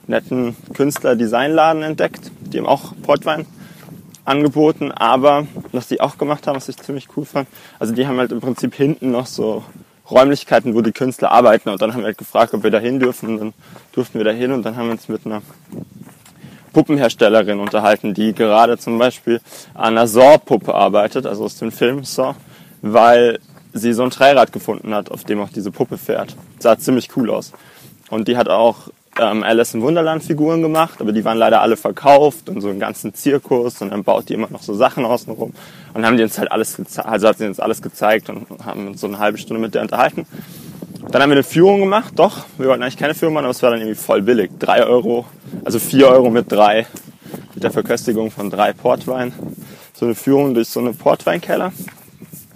netten 0.06 0.56
Künstler-Designladen 0.74 1.82
entdeckt, 1.82 2.30
die 2.40 2.58
haben 2.58 2.66
auch 2.66 2.92
Portwein 3.02 3.44
angeboten, 4.24 4.92
aber 4.92 5.46
was 5.72 5.88
die 5.88 6.00
auch 6.00 6.18
gemacht 6.18 6.46
haben, 6.46 6.56
was 6.56 6.68
ich 6.68 6.76
ziemlich 6.76 7.08
cool 7.16 7.24
fand, 7.24 7.48
also 7.78 7.92
die 7.92 8.06
haben 8.06 8.18
halt 8.18 8.32
im 8.32 8.40
Prinzip 8.40 8.74
hinten 8.74 9.10
noch 9.10 9.26
so 9.26 9.64
Räumlichkeiten, 10.10 10.74
wo 10.74 10.82
die 10.82 10.92
Künstler 10.92 11.32
arbeiten. 11.32 11.68
Und 11.68 11.82
dann 11.82 11.92
haben 11.92 12.00
wir 12.00 12.06
halt 12.06 12.18
gefragt, 12.18 12.54
ob 12.54 12.62
wir 12.62 12.70
da 12.70 12.78
hin 12.78 13.00
dürfen. 13.00 13.30
Und 13.30 13.38
dann 13.38 13.54
durften 13.92 14.18
wir 14.18 14.24
da 14.24 14.30
hin. 14.30 14.52
Und 14.52 14.62
dann 14.64 14.76
haben 14.76 14.86
wir 14.86 14.92
uns 14.92 15.08
mit 15.08 15.26
einer 15.26 15.42
Puppenherstellerin 16.76 17.58
unterhalten, 17.58 18.12
die 18.12 18.34
gerade 18.34 18.76
zum 18.76 18.98
Beispiel 18.98 19.40
an 19.72 19.96
einer 19.96 20.06
Saw-Puppe 20.06 20.74
arbeitet, 20.74 21.24
also 21.24 21.44
aus 21.44 21.56
dem 21.56 21.72
Film 21.72 22.04
Saw, 22.04 22.34
weil 22.82 23.38
sie 23.72 23.94
so 23.94 24.02
ein 24.02 24.10
Dreirad 24.10 24.52
gefunden 24.52 24.94
hat, 24.94 25.10
auf 25.10 25.24
dem 25.24 25.40
auch 25.40 25.48
diese 25.48 25.70
Puppe 25.70 25.96
fährt. 25.96 26.36
Sah 26.58 26.76
ziemlich 26.76 27.16
cool 27.16 27.30
aus. 27.30 27.52
Und 28.10 28.28
die 28.28 28.36
hat 28.36 28.50
auch 28.50 28.90
ähm, 29.18 29.42
Alice 29.42 29.72
im 29.72 29.80
Wunderland 29.80 30.22
Figuren 30.22 30.60
gemacht, 30.60 31.00
aber 31.00 31.12
die 31.12 31.24
waren 31.24 31.38
leider 31.38 31.62
alle 31.62 31.78
verkauft 31.78 32.50
und 32.50 32.60
so 32.60 32.68
einen 32.68 32.78
ganzen 32.78 33.14
Zirkus 33.14 33.80
und 33.80 33.88
dann 33.88 34.04
baut 34.04 34.28
die 34.28 34.34
immer 34.34 34.50
noch 34.50 34.62
so 34.62 34.74
Sachen 34.74 35.06
außenrum 35.06 35.54
und 35.94 36.04
haben 36.04 36.18
die 36.18 36.24
uns 36.24 36.38
halt 36.38 36.52
alles 36.52 36.76
gezeigt, 36.76 37.08
also 37.08 37.28
hat 37.28 37.38
sie 37.38 37.46
uns 37.46 37.58
alles 37.58 37.80
gezeigt 37.80 38.28
und 38.28 38.46
haben 38.62 38.88
uns 38.88 39.00
so 39.00 39.06
eine 39.06 39.18
halbe 39.18 39.38
Stunde 39.38 39.62
mit 39.62 39.74
der 39.74 39.80
unterhalten. 39.80 40.26
Dann 41.08 41.22
haben 41.22 41.30
wir 41.30 41.36
eine 41.36 41.44
Führung 41.44 41.80
gemacht, 41.80 42.14
doch, 42.16 42.46
wir 42.58 42.66
wollten 42.68 42.82
eigentlich 42.82 42.96
keine 42.96 43.14
Führung 43.14 43.34
machen, 43.34 43.44
aber 43.44 43.52
es 43.52 43.62
war 43.62 43.70
dann 43.70 43.80
irgendwie 43.80 43.94
voll 43.94 44.22
billig. 44.22 44.50
Drei 44.58 44.84
Euro, 44.84 45.24
also 45.64 45.78
vier 45.78 46.08
Euro 46.08 46.30
mit 46.30 46.50
drei, 46.50 46.86
mit 47.54 47.62
der 47.62 47.70
Verköstigung 47.70 48.32
von 48.32 48.50
drei 48.50 48.72
Portwein. 48.72 49.32
So 49.94 50.04
eine 50.04 50.16
Führung 50.16 50.54
durch 50.54 50.68
so 50.68 50.80
einen 50.80 50.96
Portweinkeller. 50.96 51.72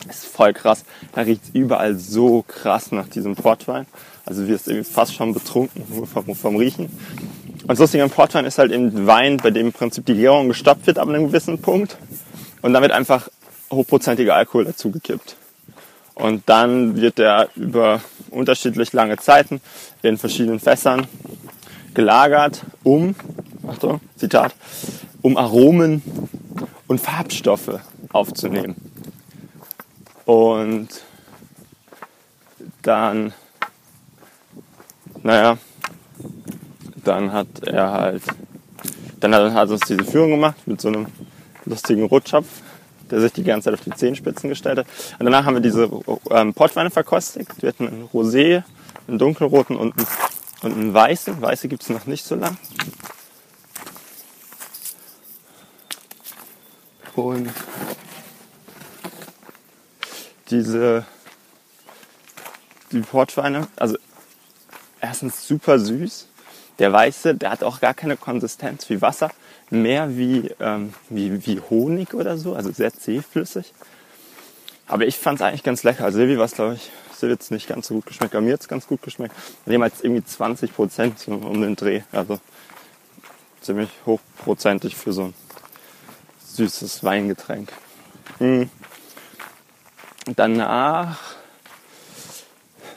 ist 0.09 0.27
voll 0.27 0.53
krass. 0.53 0.85
Da 1.13 1.21
riecht 1.21 1.45
es 1.45 1.51
überall 1.55 1.95
so 1.95 2.43
krass 2.43 2.91
nach 2.91 3.07
diesem 3.07 3.37
Portwein. 3.37 3.87
Also 4.27 4.49
wirst 4.49 4.67
irgendwie 4.67 4.91
fast 4.91 5.15
schon 5.15 5.33
betrunken 5.33 5.85
vom, 6.13 6.35
vom 6.35 6.57
Riechen. 6.57 6.87
Und 6.87 7.71
das 7.71 7.79
Lustige 7.79 8.03
am 8.03 8.11
Portwein 8.11 8.45
ist 8.45 8.59
halt 8.59 8.73
eben 8.73 9.07
Wein, 9.07 9.37
bei 9.37 9.53
dem 9.53 9.69
im 9.69 9.73
Prinzip 9.73 10.07
die 10.07 10.15
Gärung 10.15 10.49
gestoppt 10.49 10.89
wird 10.89 10.99
ab 10.99 11.09
einem 11.09 11.29
gewissen 11.29 11.63
Punkt. 11.63 11.99
Und 12.63 12.73
damit 12.73 12.91
einfach 12.91 13.29
hochprozentiger 13.71 14.35
Alkohol 14.35 14.65
dazugekippt. 14.65 15.37
Und 16.21 16.43
dann 16.47 16.97
wird 16.97 17.19
der 17.19 17.49
über 17.57 18.01
unterschiedlich 18.31 18.93
lange 18.93 19.17
Zeiten 19.17 19.61
in 20.03 20.19
verschiedenen 20.19 20.61
Fässern 20.61 21.07
gelagert, 21.95 22.63
um, 22.85 23.15
Achtung, 23.67 24.01
Zitat, 24.17 24.55
um 25.23 25.39
Aromen 25.39 26.03
und 26.87 27.01
Farbstoffe 27.01 27.81
aufzunehmen. 28.13 28.77
Und 30.27 30.89
dann, 32.83 33.33
naja, 35.23 35.57
dann 37.03 37.33
hat 37.33 37.49
er 37.67 37.93
halt, 37.93 38.23
dann 39.21 39.35
hat 39.35 39.69
er 39.69 39.73
uns 39.73 39.87
diese 39.89 40.05
Führung 40.05 40.33
gemacht 40.33 40.67
mit 40.67 40.83
so 40.83 40.89
einem 40.89 41.07
lustigen 41.65 42.05
Rotschopf 42.05 42.47
der 43.11 43.21
sich 43.21 43.33
die 43.33 43.45
ganze 43.45 43.67
Zeit 43.67 43.75
auf 43.75 43.85
die 43.85 43.91
Zehenspitzen 43.91 44.49
gestellt 44.49 44.79
hat. 44.79 44.87
Und 45.19 45.25
danach 45.25 45.45
haben 45.45 45.55
wir 45.55 45.61
diese 45.61 45.91
ähm, 46.31 46.55
Portweine 46.55 46.91
verkostigt. 46.91 47.51
Wir 47.61 47.71
hatten 47.71 47.89
ein 47.89 48.09
Rosé, 48.13 48.63
einen 49.09 49.19
dunkelroten 49.19 49.77
und 49.77 49.97
einen, 49.97 50.07
und 50.63 50.73
einen 50.73 50.95
weißen. 50.95 51.41
Weiße 51.41 51.69
gibt 51.69 51.83
es 51.83 51.91
noch 51.91 52.07
nicht 52.07 52.25
so 52.25 52.35
lang. 52.35 52.57
Und 57.15 57.51
diese 60.51 61.05
die 62.93 63.01
Portweine, 63.01 63.69
also 63.77 63.97
erstens 65.01 65.47
super 65.47 65.79
süß. 65.79 66.27
Der 66.79 66.93
weiße, 66.93 67.35
der 67.35 67.51
hat 67.51 67.63
auch 67.63 67.81
gar 67.81 67.95
keine 67.95 68.17
Konsistenz 68.17 68.89
wie 68.89 69.03
Wasser, 69.03 69.31
mehr 69.71 70.17
wie, 70.17 70.51
ähm, 70.61 70.93
wie, 71.09 71.47
wie 71.47 71.61
Honig 71.61 72.15
oder 72.15 72.37
so, 72.37 72.55
also 72.55 72.71
sehr 72.73 72.93
zähflüssig. 72.93 73.73
Aber 74.87 75.07
ich 75.07 75.17
fand 75.17 75.41
es 75.41 75.47
eigentlich 75.47 75.63
ganz 75.63 75.85
lecker. 75.85 76.05
Also 76.05 76.19
Silvi 76.19 76.37
war 76.37 76.47
es, 76.47 76.53
glaube 76.53 76.75
ich, 76.75 76.91
Silvi 77.17 77.35
jetzt 77.35 77.51
nicht 77.51 77.69
ganz 77.69 77.87
so 77.87 77.95
gut 77.95 78.07
geschmeckt, 78.07 78.35
aber 78.35 78.45
mir 78.45 78.55
hat 78.55 78.61
es 78.61 78.69
ganz 78.69 78.87
gut 78.87 79.03
geschmeckt. 79.03 79.35
Wir 79.65 79.75
haben 79.75 79.85
jetzt 79.85 80.03
irgendwie 80.05 80.25
20 80.25 80.75
Prozent 80.75 81.19
so 81.19 81.33
um 81.33 81.61
den 81.61 81.77
Dreh, 81.77 82.03
also 82.11 82.41
ziemlich 83.61 83.91
hochprozentig 84.07 84.97
für 84.97 85.13
so 85.13 85.25
ein 85.25 85.35
süßes 86.45 87.05
Weingetränk. 87.05 87.73
Mhm. 88.41 88.71
Danach 90.37 91.19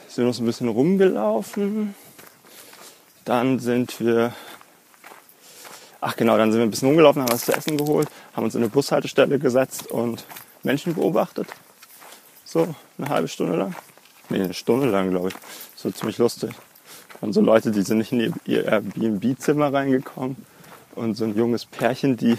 sind 0.08 0.24
wir 0.24 0.30
noch 0.30 0.38
ein 0.38 0.46
bisschen 0.46 0.68
rumgelaufen. 0.68 1.94
Dann 3.24 3.58
sind 3.58 4.00
wir, 4.00 4.32
ach 6.04 6.16
genau, 6.16 6.36
dann 6.36 6.52
sind 6.52 6.60
wir 6.60 6.66
ein 6.66 6.70
bisschen 6.70 6.88
rumgelaufen, 6.88 7.22
haben 7.22 7.32
was 7.32 7.46
zu 7.46 7.56
essen 7.56 7.78
geholt, 7.78 8.08
haben 8.34 8.44
uns 8.44 8.54
in 8.54 8.62
eine 8.62 8.68
Bushaltestelle 8.68 9.38
gesetzt 9.38 9.86
und 9.86 10.24
Menschen 10.62 10.94
beobachtet. 10.94 11.48
So 12.44 12.74
eine 12.98 13.08
halbe 13.08 13.26
Stunde 13.26 13.56
lang. 13.56 13.74
Nee, 14.28 14.42
eine 14.42 14.54
Stunde 14.54 14.88
lang, 14.88 15.10
glaube 15.10 15.28
ich. 15.28 15.34
War 15.82 15.94
ziemlich 15.94 16.18
lustig. 16.18 16.50
Und 17.20 17.32
so 17.32 17.40
Leute, 17.40 17.70
die 17.70 17.82
sind 17.82 17.98
nicht 17.98 18.12
in 18.12 18.34
ihr 18.44 18.64
Airbnb-Zimmer 18.66 19.72
reingekommen. 19.72 20.36
Und 20.94 21.16
so 21.16 21.24
ein 21.24 21.36
junges 21.36 21.66
Pärchen, 21.66 22.16
die 22.16 22.36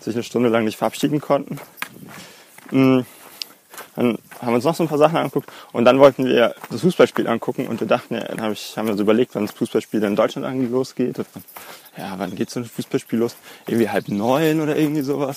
sich 0.00 0.14
eine 0.14 0.22
Stunde 0.22 0.48
lang 0.48 0.64
nicht 0.64 0.76
verabschieden 0.76 1.20
konnten. 1.20 1.58
Mm. 2.70 3.00
Dann 3.96 4.18
haben 4.44 4.54
uns 4.54 4.64
noch 4.64 4.74
so 4.74 4.84
ein 4.84 4.88
paar 4.88 4.98
Sachen 4.98 5.16
angeguckt 5.16 5.50
und 5.72 5.84
dann 5.84 5.98
wollten 5.98 6.24
wir 6.24 6.54
das 6.70 6.80
Fußballspiel 6.80 7.26
angucken 7.26 7.66
und 7.66 7.80
wir 7.80 7.86
dachten, 7.86 8.14
ja, 8.14 8.24
dann 8.24 8.40
hab 8.40 8.52
ich, 8.52 8.76
haben 8.76 8.86
wir 8.86 8.92
uns 8.92 9.00
überlegt, 9.00 9.34
wann 9.34 9.46
das 9.46 9.54
Fußballspiel 9.54 10.02
in 10.02 10.16
Deutschland 10.16 10.70
losgeht. 10.70 11.18
Und, 11.18 11.26
ja, 11.96 12.14
wann 12.16 12.34
geht 12.34 12.50
so 12.50 12.60
ein 12.60 12.66
Fußballspiel 12.66 13.18
los? 13.18 13.36
Irgendwie 13.66 13.88
halb 13.88 14.08
neun 14.08 14.60
oder 14.60 14.76
irgendwie 14.76 15.02
sowas. 15.02 15.36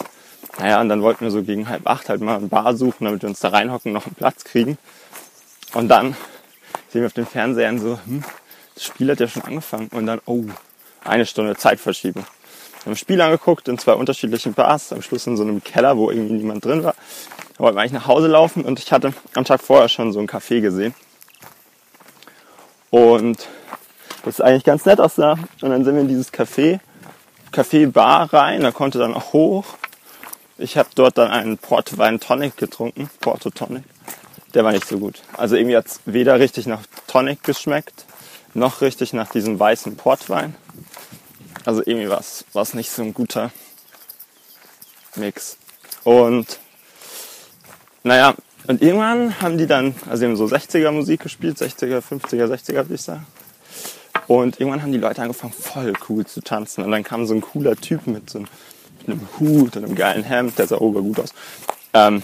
Naja, 0.60 0.82
und 0.82 0.90
dann 0.90 1.02
wollten 1.02 1.24
wir 1.26 1.32
so 1.32 1.44
gegen 1.44 1.70
halb 1.70 1.88
acht 1.88 2.10
halt 2.10 2.22
mal 2.22 2.38
ein 2.38 2.50
Bar 2.50 2.76
suchen, 2.76 3.06
damit 3.06 3.22
wir 3.22 3.30
uns 3.30 3.40
da 3.40 3.50
reinhocken, 3.50 3.94
noch 3.94 4.06
einen 4.06 4.16
Platz 4.16 4.44
kriegen. 4.44 4.78
Und 5.74 5.88
dann 5.90 6.16
sehen 6.90 7.02
wir 7.02 7.08
auf 7.08 7.14
den 7.14 7.26
Fernsehern 7.26 7.80
so, 7.80 8.00
hm, 8.06 8.24
das 8.74 8.84
Spiel 8.84 9.12
hat 9.12 9.20
ja 9.20 9.28
schon 9.28 9.44
angefangen. 9.44 9.90
Und 9.92 10.06
dann, 10.06 10.22
oh, 10.26 10.46
eine 11.04 11.26
Stunde 11.26 11.56
Zeitverschiebung. 11.56 12.24
Wir 12.24 12.86
haben 12.86 12.92
das 12.92 13.00
Spiel 13.00 13.22
angeguckt 13.22 13.68
in 13.68 13.78
zwei 13.78 13.94
unterschiedlichen 13.94 14.54
Bars, 14.54 14.94
am 14.94 15.02
Schluss 15.02 15.28
in 15.28 15.38
so 15.38 15.44
einem 15.44 15.64
Keller, 15.64 15.98
wo 15.98 16.10
irgendwie 16.10 16.36
niemand 16.36 16.64
drin 16.66 16.84
war. 16.84 16.96
Da 17.58 17.64
wollten 17.64 17.76
wir 17.76 17.82
eigentlich 17.82 17.94
nach 17.94 18.08
Hause 18.08 18.28
laufen 18.28 18.64
und 18.64 18.78
ich 18.78 18.92
hatte 18.92 19.14
am 19.34 19.44
Tag 19.44 19.62
vorher 19.62 19.90
schon 19.90 20.14
so 20.14 20.20
ein 20.20 20.28
Café 20.28 20.62
gesehen. 20.62 20.94
Und 22.92 23.48
das 24.24 24.42
eigentlich 24.42 24.64
ganz 24.64 24.86
nett 24.86 25.00
aussah. 25.00 25.40
Und 25.62 25.72
dann 25.72 25.84
sind 25.84 25.96
wir 25.96 26.02
in 26.02 26.08
dieses 26.08 26.32
Café, 26.32 26.80
Café 27.52 27.90
Bar 27.90 28.32
rein, 28.32 28.62
da 28.62 28.72
konnte 28.72 29.00
dann 29.00 29.14
auch 29.14 29.34
hoch. 29.34 29.66
Ich 30.60 30.78
habe 30.78 30.90
dort 30.96 31.18
dann 31.18 31.32
einen 31.32 31.58
Portwein 31.58 32.20
Tonic 32.20 32.58
getrunken, 32.58 33.10
Porto 33.22 33.50
Tonic. 33.50 33.84
Der 34.54 34.64
war 34.64 34.72
nicht 34.72 34.88
so 34.88 35.00
gut. 35.00 35.22
Also 35.36 35.56
irgendwie 35.56 35.78
hat 35.78 35.88
es 35.88 36.02
weder 36.06 36.40
richtig 36.40 36.68
nach 36.68 36.82
Tonic 37.08 37.44
geschmeckt, 37.44 38.06
noch 38.54 38.82
richtig 38.82 39.14
nach 39.14 39.30
diesem 39.30 39.60
weißen 39.60 39.98
Portwein. 39.98 40.56
Also 41.66 41.82
irgendwie 41.86 42.10
war 42.10 42.20
es 42.20 42.74
nicht 42.74 42.92
so 42.92 43.02
ein 43.02 43.14
guter 43.14 43.52
Mix. 45.16 45.58
Und 46.04 46.60
naja, 48.08 48.34
und 48.68 48.82
irgendwann 48.82 49.40
haben 49.42 49.58
die 49.58 49.68
dann, 49.68 49.96
also 50.10 50.22
die 50.22 50.30
haben 50.30 50.36
so 50.36 50.46
60er 50.46 50.92
Musik 50.92 51.22
gespielt, 51.22 51.58
60er, 51.58 52.02
50er, 52.02 52.46
60er 52.46 52.76
würde 52.76 52.96
ich 52.96 53.02
sagen. 53.02 53.26
Und 54.28 54.60
irgendwann 54.60 54.82
haben 54.82 54.92
die 54.92 54.98
Leute 54.98 55.22
angefangen, 55.22 55.54
voll 55.54 55.94
cool 56.10 56.26
zu 56.26 56.42
tanzen. 56.42 56.84
Und 56.84 56.92
dann 56.92 57.04
kam 57.04 57.26
so 57.26 57.34
ein 57.34 57.42
cooler 57.42 57.78
Typ 57.78 58.08
mit 58.08 58.30
so 58.30 58.40
einem 59.08 59.22
Hut 59.40 59.78
und 59.78 59.86
einem 59.86 59.96
geilen 59.96 60.24
Hemd, 60.24 60.60
der 60.60 60.68
sah 60.68 60.78
ober 60.78 61.02
gut 61.02 61.20
aus. 61.20 61.34
Ähm, 61.94 62.24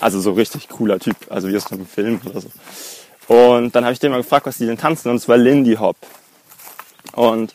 also 0.00 0.20
so 0.20 0.32
richtig 0.32 0.68
cooler 0.68 0.98
Typ, 0.98 1.16
also 1.30 1.48
wie 1.48 1.56
aus 1.56 1.70
einem 1.70 1.86
Film 1.86 2.20
oder 2.24 2.40
so. 2.40 2.48
Und 3.28 3.74
dann 3.74 3.84
habe 3.84 3.92
ich 3.92 4.00
den 4.00 4.10
mal 4.10 4.18
gefragt, 4.18 4.46
was 4.46 4.58
die 4.58 4.66
denn 4.66 4.78
tanzen, 4.78 5.10
und 5.10 5.16
es 5.16 5.28
war 5.28 5.36
Lindy 5.36 5.74
Hop. 5.76 5.96
Und 7.12 7.54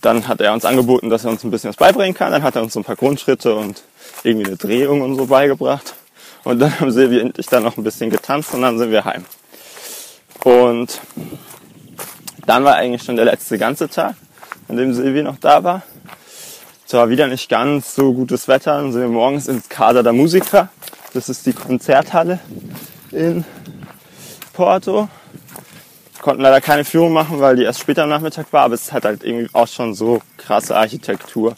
dann 0.00 0.26
hat 0.26 0.40
er 0.40 0.52
uns 0.52 0.64
angeboten, 0.64 1.10
dass 1.10 1.24
er 1.24 1.30
uns 1.30 1.44
ein 1.44 1.50
bisschen 1.50 1.70
was 1.70 1.76
beibringen 1.76 2.14
kann. 2.14 2.32
Dann 2.32 2.42
hat 2.42 2.56
er 2.56 2.62
uns 2.62 2.72
so 2.72 2.80
ein 2.80 2.84
paar 2.84 2.96
Grundschritte 2.96 3.54
und 3.54 3.82
irgendwie 4.24 4.46
eine 4.46 4.56
Drehung 4.56 5.00
und 5.00 5.14
so 5.16 5.26
beigebracht. 5.26 5.94
Und 6.44 6.58
dann 6.58 6.80
haben 6.80 6.90
Silvi 6.90 7.20
und 7.20 7.38
ich 7.38 7.46
dann 7.46 7.62
noch 7.62 7.76
ein 7.76 7.84
bisschen 7.84 8.10
getanzt 8.10 8.52
und 8.54 8.62
dann 8.62 8.78
sind 8.78 8.90
wir 8.90 9.04
heim. 9.04 9.24
Und 10.44 11.00
dann 12.46 12.64
war 12.64 12.74
eigentlich 12.74 13.02
schon 13.02 13.16
der 13.16 13.24
letzte 13.24 13.58
ganze 13.58 13.88
Tag, 13.88 14.16
an 14.68 14.76
dem 14.76 14.92
Silvi 14.92 15.22
noch 15.22 15.38
da 15.38 15.62
war. 15.62 15.82
Es 16.92 16.92
war 16.94 17.08
wieder 17.08 17.26
nicht 17.26 17.48
ganz 17.48 17.94
so 17.94 18.12
gutes 18.12 18.48
Wetter. 18.48 18.76
Dann 18.76 18.92
sind 18.92 19.00
wir 19.00 19.08
morgens 19.08 19.48
ins 19.48 19.68
Kader 19.68 20.02
der 20.02 20.12
Musiker. 20.12 20.68
Das 21.14 21.28
ist 21.28 21.46
die 21.46 21.54
Konzerthalle 21.54 22.38
in 23.12 23.44
Porto. 24.52 25.08
Konnten 26.20 26.42
leider 26.42 26.60
keine 26.60 26.84
Führung 26.84 27.12
machen, 27.12 27.40
weil 27.40 27.56
die 27.56 27.62
erst 27.62 27.80
später 27.80 28.02
am 28.02 28.10
Nachmittag 28.10 28.52
war, 28.52 28.64
aber 28.64 28.74
es 28.74 28.92
hat 28.92 29.04
halt 29.04 29.24
irgendwie 29.24 29.48
auch 29.54 29.68
schon 29.68 29.94
so 29.94 30.20
krasse 30.36 30.76
Architektur. 30.76 31.56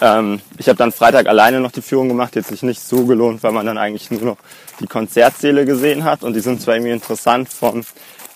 Ähm, 0.00 0.40
ich 0.58 0.68
habe 0.68 0.76
dann 0.76 0.92
Freitag 0.92 1.26
alleine 1.26 1.60
noch 1.60 1.72
die 1.72 1.82
Führung 1.82 2.08
gemacht, 2.08 2.36
jetzt 2.36 2.48
sich 2.48 2.62
nicht 2.62 2.80
so 2.80 3.04
gelohnt, 3.06 3.42
weil 3.42 3.52
man 3.52 3.66
dann 3.66 3.78
eigentlich 3.78 4.10
nur 4.10 4.22
noch 4.22 4.36
die 4.80 4.86
Konzertsäle 4.86 5.64
gesehen 5.64 6.04
hat 6.04 6.22
und 6.22 6.34
die 6.34 6.40
sind 6.40 6.60
zwar 6.60 6.74
irgendwie 6.74 6.92
interessant 6.92 7.48
von 7.48 7.84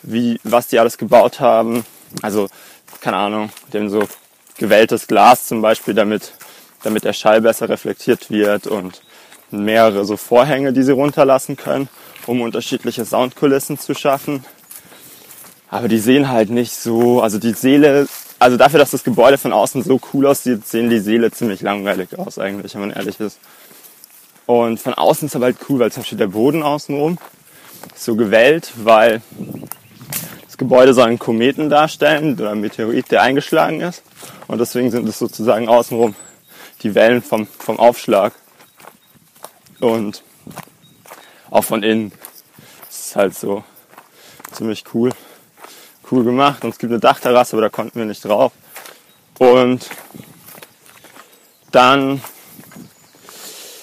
wie, 0.02 0.40
was 0.44 0.68
die 0.68 0.78
alles 0.78 0.98
gebaut 0.98 1.40
haben. 1.40 1.84
Also, 2.22 2.48
keine 3.00 3.16
Ahnung, 3.16 3.50
dem 3.72 3.88
so 3.88 4.06
gewelltes 4.56 5.06
Glas 5.06 5.46
zum 5.46 5.62
Beispiel, 5.62 5.94
damit, 5.94 6.32
damit 6.82 7.04
der 7.04 7.12
Schall 7.12 7.40
besser 7.40 7.68
reflektiert 7.68 8.30
wird 8.30 8.66
und 8.66 9.02
mehrere 9.50 10.04
so 10.04 10.16
Vorhänge, 10.16 10.72
die 10.72 10.82
sie 10.82 10.92
runterlassen 10.92 11.56
können, 11.56 11.88
um 12.26 12.40
unterschiedliche 12.40 13.04
Soundkulissen 13.04 13.78
zu 13.78 13.94
schaffen. 13.94 14.44
Aber 15.70 15.88
die 15.88 15.98
sehen 15.98 16.28
halt 16.28 16.50
nicht 16.50 16.74
so, 16.74 17.20
also 17.20 17.38
die 17.38 17.52
Seele 17.52 18.08
also 18.38 18.56
dafür, 18.56 18.78
dass 18.78 18.92
das 18.92 19.04
Gebäude 19.04 19.38
von 19.38 19.52
außen 19.52 19.82
so 19.82 20.00
cool 20.12 20.26
aussieht, 20.26 20.66
sehen 20.66 20.90
die 20.90 21.00
Seele 21.00 21.30
ziemlich 21.30 21.60
langweilig 21.60 22.18
aus 22.18 22.38
eigentlich, 22.38 22.74
wenn 22.74 22.82
man 22.82 22.90
ehrlich 22.90 23.18
ist. 23.18 23.38
Und 24.46 24.80
von 24.80 24.94
außen 24.94 25.26
ist 25.26 25.36
aber 25.36 25.46
halt 25.46 25.58
cool, 25.68 25.80
weil 25.80 25.92
zum 25.92 26.02
Beispiel 26.02 26.18
der 26.18 26.28
Boden 26.28 26.62
außenrum 26.62 27.18
ist 27.94 28.04
so 28.04 28.16
gewellt, 28.16 28.72
weil 28.76 29.22
das 30.46 30.56
Gebäude 30.56 30.94
soll 30.94 31.08
einen 31.08 31.18
Kometen 31.18 31.68
darstellen 31.68 32.34
oder 32.34 32.52
einen 32.52 32.60
Meteorit, 32.60 33.10
der 33.10 33.22
eingeschlagen 33.22 33.80
ist. 33.80 34.02
Und 34.46 34.58
deswegen 34.58 34.90
sind 34.90 35.08
es 35.08 35.18
sozusagen 35.18 35.68
außenrum 35.68 36.14
die 36.82 36.94
Wellen 36.94 37.22
vom, 37.22 37.46
vom 37.46 37.78
Aufschlag. 37.78 38.32
Und 39.80 40.22
auch 41.50 41.64
von 41.64 41.82
innen 41.82 42.12
ist 42.88 43.16
halt 43.16 43.34
so 43.34 43.64
ziemlich 44.52 44.84
cool 44.94 45.10
cool 46.10 46.24
gemacht. 46.24 46.64
Und 46.64 46.70
es 46.70 46.78
gibt 46.78 46.92
eine 46.92 47.00
Dachterrasse, 47.00 47.56
aber 47.56 47.62
da 47.62 47.68
konnten 47.68 47.98
wir 47.98 48.06
nicht 48.06 48.24
drauf. 48.24 48.52
Und 49.38 49.88
dann 51.70 52.20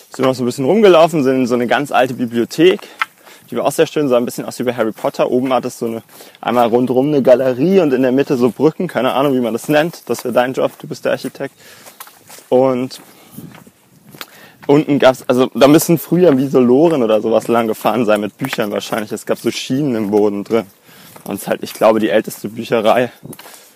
sind 0.10 0.20
wir 0.20 0.28
noch 0.28 0.36
so 0.36 0.44
ein 0.44 0.46
bisschen 0.46 0.66
rumgelaufen, 0.66 1.24
sind 1.24 1.36
in 1.36 1.48
so 1.48 1.56
eine 1.56 1.68
ganz 1.68 1.92
alte 1.92 2.14
Bibliothek. 2.14 2.82
Die 3.50 3.58
war 3.58 3.66
auch 3.66 3.72
sehr 3.72 3.86
schön, 3.86 4.08
sah 4.08 4.18
ein 4.18 4.26
bisschen 4.26 4.46
aus 4.46 4.58
wie 4.60 4.64
bei 4.64 4.74
Harry 4.74 4.92
Potter. 4.92 5.30
Oben 5.30 5.54
hat 5.54 5.66
es 5.66 5.78
so 5.78 5.86
eine, 5.86 6.04
einmal 6.42 6.68
rundherum 6.68 7.08
eine 7.08 7.22
Galerie 7.22 7.80
und 7.80 7.94
in 7.94 8.02
der 8.02 8.12
Mitte 8.12 8.38
so 8.38 8.50
Brücken, 8.50 8.88
keine 8.88 9.14
Ahnung, 9.14 9.34
wie 9.34 9.40
man 9.40 9.54
das 9.54 9.70
nennt. 9.70 10.10
Das 10.10 10.24
wäre 10.24 10.34
dein 10.34 10.54
Job, 10.54 10.72
du 10.80 10.88
bist 10.88 11.06
der 11.06 11.12
Architekt. 11.12 11.54
Und 12.50 13.02
unten 14.68 14.98
gab's, 14.98 15.24
also 15.28 15.48
da 15.54 15.68
müssen 15.68 16.00
früher 16.00 16.36
wie 16.38 16.48
so 16.48 16.60
Loren 16.60 17.04
oder 17.04 17.22
sowas 17.22 17.48
lang 17.48 17.68
gefahren 17.68 18.06
sein 18.06 18.22
mit 18.22 18.38
Büchern 18.38 18.72
wahrscheinlich. 18.72 19.12
Es 19.12 19.26
gab 19.26 19.38
so 19.38 19.52
Schienen 19.52 19.96
im 19.96 20.12
Boden 20.12 20.44
drin. 20.44 20.66
Und 21.26 21.36
es 21.36 21.42
ist 21.42 21.48
halt, 21.48 21.64
ich 21.64 21.74
glaube, 21.74 22.00
die 22.00 22.10
älteste 22.10 22.50
Bücherei, 22.50 23.12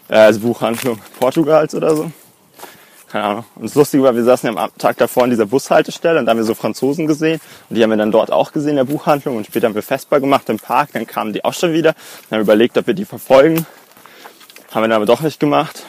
äh, 0.08 0.16
also 0.16 0.40
Buchhandlung 0.40 1.00
Portugals 1.20 1.76
oder 1.76 1.96
so. 1.96 2.12
Keine 3.10 3.24
Ahnung. 3.24 3.46
Und 3.56 3.64
das 3.64 3.74
Lustige 3.74 4.04
war, 4.04 4.16
wir 4.16 4.24
saßen 4.24 4.54
ja 4.54 4.64
am 4.64 4.70
Tag 4.78 4.98
davor 4.98 5.24
in 5.24 5.32
dieser 5.32 5.48
Bushaltestelle 5.48 6.20
und 6.20 6.26
da 6.26 6.30
haben 6.30 6.38
wir 6.38 6.44
so 6.44 6.54
Franzosen 6.54 7.08
gesehen. 7.08 7.42
Und 7.68 7.76
die 7.76 7.84
haben 7.84 7.90
wir 7.90 7.98
dann 7.98 8.12
dort 8.12 8.32
auch 8.32 8.52
gesehen 8.52 8.72
in 8.72 8.76
der 8.76 8.84
Buchhandlung. 8.84 9.38
Und 9.38 9.48
später 9.48 9.66
haben 9.66 9.74
wir 9.74 9.82
Festbar 9.82 10.20
gemacht 10.20 10.48
im 10.50 10.58
Park. 10.58 10.90
Dann 10.94 11.08
kamen 11.08 11.34
die 11.34 11.44
auch 11.44 11.56
schon 11.56 11.74
wieder. 11.74 11.94
Dann 11.94 12.38
haben 12.38 12.48
wir 12.48 12.54
überlegt, 12.54 12.78
ob 12.78 12.86
wir 12.86 12.94
die 12.94 13.06
verfolgen. 13.06 13.66
Haben 14.72 14.84
wir 14.84 14.90
dann 14.90 14.92
aber 14.92 15.08
doch 15.08 15.22
nicht 15.22 15.40
gemacht. 15.40 15.84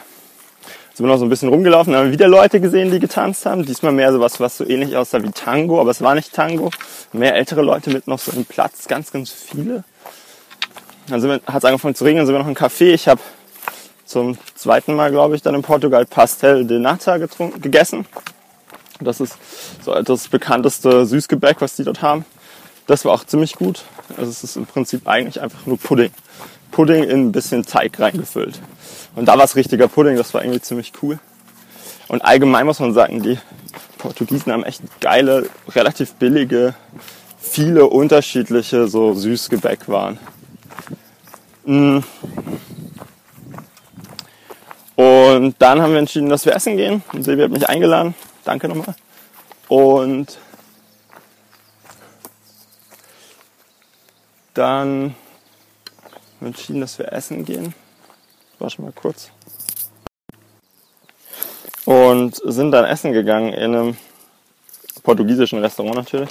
Sind 0.94 1.04
wir 1.04 1.12
noch 1.12 1.18
so 1.18 1.26
ein 1.26 1.28
bisschen 1.28 1.50
rumgelaufen, 1.50 1.94
haben 1.94 2.10
wieder 2.10 2.26
Leute 2.26 2.60
gesehen, 2.60 2.90
die 2.90 2.98
getanzt 2.98 3.44
haben. 3.46 3.64
Diesmal 3.64 3.92
mehr 3.92 4.12
so 4.12 4.20
was, 4.20 4.40
was 4.40 4.56
so 4.56 4.66
ähnlich 4.66 4.96
aussah 4.96 5.22
wie 5.22 5.30
Tango, 5.30 5.80
aber 5.80 5.90
es 5.90 6.00
war 6.00 6.14
nicht 6.14 6.32
Tango. 6.32 6.70
Mehr 7.12 7.34
ältere 7.36 7.62
Leute 7.62 7.90
mit 7.90 8.06
noch 8.06 8.18
so 8.18 8.32
einem 8.32 8.44
Platz, 8.44 8.88
ganz, 8.88 9.12
ganz 9.12 9.30
viele 9.30 9.84
dann 11.10 11.40
hat 11.46 11.58
es 11.58 11.64
angefangen 11.64 11.94
zu 11.94 12.04
regnen, 12.04 12.18
dann 12.18 12.26
sind 12.26 12.34
wir 12.34 12.40
noch 12.40 12.48
in 12.48 12.56
Café. 12.56 12.92
Ich 12.92 13.08
habe 13.08 13.20
zum 14.04 14.38
zweiten 14.54 14.94
Mal, 14.94 15.10
glaube 15.10 15.36
ich, 15.36 15.42
dann 15.42 15.54
in 15.54 15.62
Portugal 15.62 16.04
Pastel 16.04 16.66
de 16.66 16.78
Nata 16.78 17.18
getrunken, 17.18 17.60
gegessen. 17.60 18.06
Das 19.00 19.20
ist 19.20 19.36
so 19.82 19.94
das 20.02 20.28
bekannteste 20.28 21.06
Süßgebäck, 21.06 21.60
was 21.60 21.76
die 21.76 21.84
dort 21.84 22.02
haben. 22.02 22.24
Das 22.86 23.04
war 23.04 23.12
auch 23.12 23.24
ziemlich 23.24 23.54
gut. 23.54 23.84
Also 24.16 24.30
es 24.30 24.42
ist 24.42 24.56
im 24.56 24.66
Prinzip 24.66 25.06
eigentlich 25.06 25.40
einfach 25.40 25.64
nur 25.64 25.78
Pudding. 25.78 26.10
Pudding 26.70 27.04
in 27.04 27.26
ein 27.26 27.32
bisschen 27.32 27.64
Teig 27.64 27.98
reingefüllt. 27.98 28.60
Und 29.14 29.26
da 29.26 29.38
war 29.38 29.44
es 29.44 29.56
richtiger 29.56 29.88
Pudding, 29.88 30.16
das 30.16 30.34
war 30.34 30.42
irgendwie 30.42 30.60
ziemlich 30.60 30.92
cool. 31.02 31.18
Und 32.08 32.22
allgemein 32.24 32.66
muss 32.66 32.80
man 32.80 32.92
sagen, 32.92 33.22
die 33.22 33.38
Portugiesen 33.98 34.52
haben 34.52 34.64
echt 34.64 34.82
geile, 35.00 35.48
relativ 35.68 36.14
billige, 36.14 36.74
viele 37.38 37.86
unterschiedliche 37.86 38.88
so 38.88 39.14
Süßgebäckwaren. 39.14 40.18
Mm. 41.70 42.02
Und 44.96 45.54
dann 45.60 45.80
haben 45.80 45.92
wir 45.92 46.00
entschieden, 46.00 46.28
dass 46.28 46.44
wir 46.44 46.56
essen 46.56 46.76
gehen. 46.76 47.04
Und 47.12 47.22
Silvia 47.22 47.44
hat 47.44 47.52
mich 47.52 47.68
eingeladen. 47.68 48.16
Danke 48.44 48.66
nochmal. 48.66 48.96
Und 49.68 50.36
dann 54.54 55.14
haben 55.14 56.40
wir 56.40 56.48
entschieden, 56.48 56.80
dass 56.80 56.98
wir 56.98 57.12
essen 57.12 57.44
gehen. 57.44 57.72
Warte 58.58 58.82
mal 58.82 58.92
kurz. 58.92 59.30
Und 61.84 62.34
sind 62.44 62.72
dann 62.72 62.84
essen 62.84 63.12
gegangen 63.12 63.52
in 63.52 63.76
einem 63.76 63.96
portugiesischen 65.04 65.60
Restaurant 65.60 65.94
natürlich. 65.94 66.30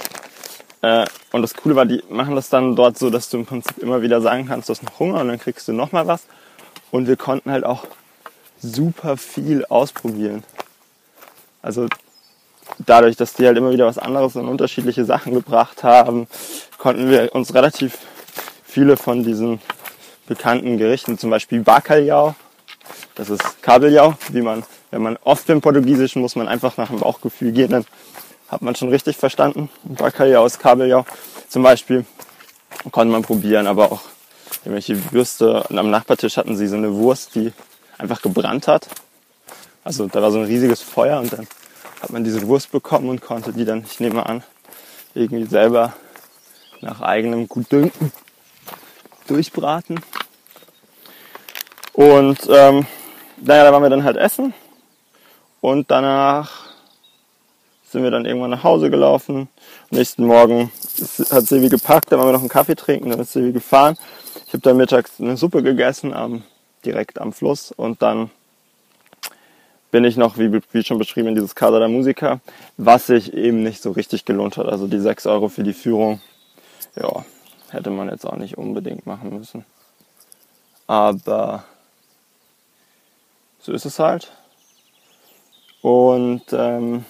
Äh, 0.82 1.06
und 1.32 1.42
das 1.42 1.54
Coole 1.54 1.76
war, 1.76 1.86
die 1.86 2.02
machen 2.08 2.34
das 2.34 2.48
dann 2.48 2.76
dort 2.76 2.98
so, 2.98 3.10
dass 3.10 3.28
du 3.30 3.38
im 3.38 3.46
Prinzip 3.46 3.78
immer 3.78 4.02
wieder 4.02 4.20
sagen 4.20 4.46
kannst, 4.46 4.68
du 4.68 4.72
hast 4.72 4.82
noch 4.82 4.98
Hunger 4.98 5.20
und 5.20 5.28
dann 5.28 5.38
kriegst 5.38 5.68
du 5.68 5.72
nochmal 5.72 6.06
was. 6.06 6.24
Und 6.90 7.06
wir 7.06 7.16
konnten 7.16 7.50
halt 7.50 7.64
auch 7.64 7.86
super 8.60 9.16
viel 9.16 9.64
ausprobieren. 9.66 10.42
Also 11.62 11.86
dadurch, 12.78 13.16
dass 13.16 13.34
die 13.34 13.46
halt 13.46 13.58
immer 13.58 13.72
wieder 13.72 13.86
was 13.86 13.98
anderes 13.98 14.36
und 14.36 14.48
unterschiedliche 14.48 15.04
Sachen 15.04 15.34
gebracht 15.34 15.82
haben, 15.82 16.26
konnten 16.78 17.10
wir 17.10 17.34
uns 17.34 17.54
relativ 17.54 17.98
viele 18.64 18.96
von 18.96 19.22
diesen 19.24 19.60
bekannten 20.26 20.78
Gerichten, 20.78 21.18
zum 21.18 21.30
Beispiel 21.30 21.60
Bacalhau, 21.60 22.34
das 23.16 23.30
ist 23.30 23.62
Kabeljau, 23.62 24.14
wie 24.30 24.42
man, 24.42 24.62
wenn 24.90 25.02
man 25.02 25.18
oft 25.24 25.48
im 25.50 25.60
Portugiesischen 25.60 26.22
muss 26.22 26.36
man 26.36 26.48
einfach 26.48 26.76
nach 26.76 26.88
dem 26.88 27.00
Bauchgefühl 27.00 27.52
gehen, 27.52 27.70
dann 27.70 27.84
hat 28.50 28.62
man 28.62 28.74
schon 28.74 28.88
richtig 28.88 29.16
verstanden. 29.16 29.70
Bacalhau 29.84 30.44
ist 30.44 30.58
Kabeljau 30.58 31.06
zum 31.48 31.62
Beispiel, 31.62 32.04
konnte 32.90 33.12
man 33.12 33.22
probieren, 33.22 33.66
aber 33.66 33.92
auch 33.92 34.02
irgendwelche 34.64 35.12
Würste. 35.12 35.62
Und 35.64 35.78
am 35.78 35.90
Nachbartisch 35.90 36.36
hatten 36.36 36.56
sie 36.56 36.66
so 36.66 36.76
eine 36.76 36.92
Wurst, 36.94 37.34
die 37.36 37.52
einfach 37.96 38.20
gebrannt 38.20 38.66
hat. 38.66 38.88
Also 39.84 40.06
da 40.08 40.20
war 40.20 40.32
so 40.32 40.38
ein 40.38 40.44
riesiges 40.44 40.82
Feuer 40.82 41.20
und 41.20 41.32
dann 41.32 41.46
hat 42.02 42.10
man 42.10 42.24
diese 42.24 42.46
Wurst 42.46 42.72
bekommen 42.72 43.08
und 43.08 43.20
konnte 43.20 43.52
die 43.52 43.64
dann, 43.64 43.84
ich 43.84 44.00
nehme 44.00 44.26
an, 44.26 44.42
irgendwie 45.14 45.44
selber 45.44 45.94
nach 46.80 47.00
eigenem 47.00 47.48
Gutdünken 47.48 48.12
durchbraten. 49.26 50.00
Und 51.92 52.38
ähm, 52.50 52.86
naja, 53.36 53.64
da 53.64 53.72
waren 53.72 53.82
wir 53.82 53.90
dann 53.90 54.04
halt 54.04 54.16
essen 54.16 54.54
und 55.60 55.90
danach 55.90 56.59
sind 57.90 58.04
wir 58.04 58.10
dann 58.10 58.24
irgendwann 58.24 58.50
nach 58.50 58.62
Hause 58.62 58.88
gelaufen. 58.88 59.48
Am 59.90 59.98
nächsten 59.98 60.24
Morgen 60.24 60.70
hat 61.30 61.46
Silvi 61.46 61.68
gepackt, 61.68 62.12
dann 62.12 62.20
waren 62.20 62.28
wir 62.28 62.32
noch 62.32 62.40
einen 62.40 62.48
Kaffee 62.48 62.76
trinken, 62.76 63.10
dann 63.10 63.18
ist 63.18 63.32
Silvi 63.32 63.52
gefahren. 63.52 63.96
Ich 64.46 64.52
habe 64.52 64.60
dann 64.60 64.76
mittags 64.76 65.20
eine 65.20 65.36
Suppe 65.36 65.62
gegessen, 65.62 66.14
am, 66.14 66.44
direkt 66.84 67.20
am 67.20 67.32
Fluss 67.32 67.72
und 67.72 68.00
dann 68.00 68.30
bin 69.90 70.04
ich 70.04 70.16
noch, 70.16 70.38
wie, 70.38 70.60
wie 70.70 70.84
schon 70.84 70.98
beschrieben, 70.98 71.28
in 71.28 71.34
dieses 71.34 71.56
Casa 71.56 71.80
der 71.80 71.88
Musiker, 71.88 72.40
was 72.76 73.08
sich 73.08 73.34
eben 73.34 73.64
nicht 73.64 73.82
so 73.82 73.90
richtig 73.90 74.24
gelohnt 74.24 74.56
hat. 74.56 74.66
Also 74.66 74.86
die 74.86 75.00
6 75.00 75.26
Euro 75.26 75.48
für 75.48 75.64
die 75.64 75.72
Führung, 75.72 76.20
ja, 76.94 77.24
hätte 77.70 77.90
man 77.90 78.08
jetzt 78.08 78.24
auch 78.24 78.36
nicht 78.36 78.56
unbedingt 78.56 79.04
machen 79.06 79.36
müssen. 79.36 79.64
Aber 80.86 81.64
so 83.58 83.72
ist 83.72 83.84
es 83.84 83.98
halt. 83.98 84.30
Und 85.82 86.42
ähm, 86.52 87.04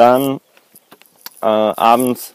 dann 0.00 0.40
äh, 1.42 1.46
abends 1.46 2.32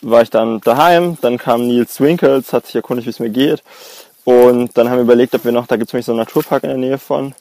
war 0.00 0.22
ich 0.22 0.30
dann 0.30 0.60
daheim, 0.60 1.18
dann 1.20 1.36
kam 1.36 1.66
Nils 1.66 2.00
Winkels, 2.00 2.52
hat 2.52 2.66
sich 2.66 2.76
erkundigt, 2.76 3.06
wie 3.06 3.10
es 3.10 3.20
mir 3.20 3.30
geht. 3.30 3.62
Und 4.24 4.76
dann 4.76 4.88
haben 4.88 4.96
wir 4.96 5.02
überlegt, 5.02 5.34
ob 5.34 5.44
wir 5.44 5.52
noch, 5.52 5.66
da 5.66 5.76
gibt 5.76 5.90
es 5.90 5.92
nämlich 5.92 6.06
so 6.06 6.12
einen 6.12 6.20
Naturpark 6.20 6.64
in 6.64 6.70
der 6.70 6.78
Nähe 6.78 6.98
von, 6.98 7.34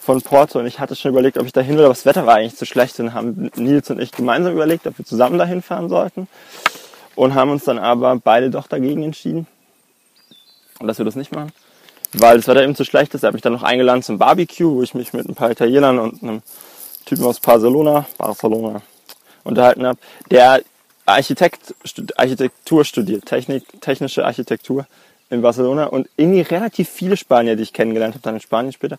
von 0.00 0.22
Porto 0.22 0.58
und 0.58 0.66
ich 0.66 0.80
hatte 0.80 0.96
schon 0.96 1.10
überlegt, 1.10 1.36
ob 1.36 1.44
ich 1.46 1.52
da 1.52 1.60
hin 1.60 1.76
will, 1.76 1.84
aber 1.84 1.94
das 1.94 2.06
Wetter 2.06 2.26
war 2.26 2.36
eigentlich 2.36 2.56
zu 2.56 2.64
schlecht. 2.64 2.98
Und 2.98 3.12
haben 3.12 3.50
Nils 3.56 3.90
und 3.90 4.00
ich 4.00 4.12
gemeinsam 4.12 4.54
überlegt, 4.54 4.86
ob 4.86 4.98
wir 4.98 5.04
zusammen 5.04 5.38
dahin 5.38 5.62
fahren 5.62 5.88
sollten. 5.88 6.26
Und 7.14 7.34
haben 7.34 7.50
uns 7.50 7.64
dann 7.64 7.78
aber 7.78 8.16
beide 8.16 8.50
doch 8.50 8.66
dagegen 8.66 9.02
entschieden, 9.02 9.46
dass 10.80 10.98
wir 10.98 11.04
das 11.04 11.16
nicht 11.16 11.34
machen. 11.34 11.52
Weil 12.12 12.36
das 12.38 12.48
Wetter 12.48 12.62
eben 12.62 12.74
zu 12.74 12.84
schlecht 12.84 13.14
ist. 13.14 13.24
Er 13.24 13.28
hat 13.28 13.34
mich 13.34 13.42
dann 13.42 13.52
noch 13.52 13.62
eingeladen 13.62 14.02
zum 14.02 14.18
Barbecue, 14.18 14.76
wo 14.76 14.82
ich 14.82 14.94
mich 14.94 15.12
mit 15.12 15.28
ein 15.28 15.34
paar 15.34 15.50
Italienern 15.50 15.98
und 15.98 16.22
einem 16.22 16.42
Typen 17.06 17.24
aus 17.24 17.40
Barcelona, 17.40 18.06
Barcelona 18.18 18.82
unterhalten 19.44 19.86
habe, 19.86 19.98
der 20.30 20.60
Architekt, 21.06 21.74
Architektur 22.16 22.84
studiert, 22.84 23.24
Technik, 23.24 23.80
technische 23.80 24.26
Architektur 24.26 24.86
in 25.30 25.40
Barcelona 25.40 25.86
und 25.86 26.08
irgendwie 26.16 26.42
relativ 26.42 26.88
viele 26.88 27.16
Spanier, 27.16 27.56
die 27.56 27.62
ich 27.62 27.72
kennengelernt 27.72 28.14
habe, 28.14 28.22
dann 28.22 28.34
in 28.34 28.40
Spanien 28.40 28.72
später, 28.72 28.98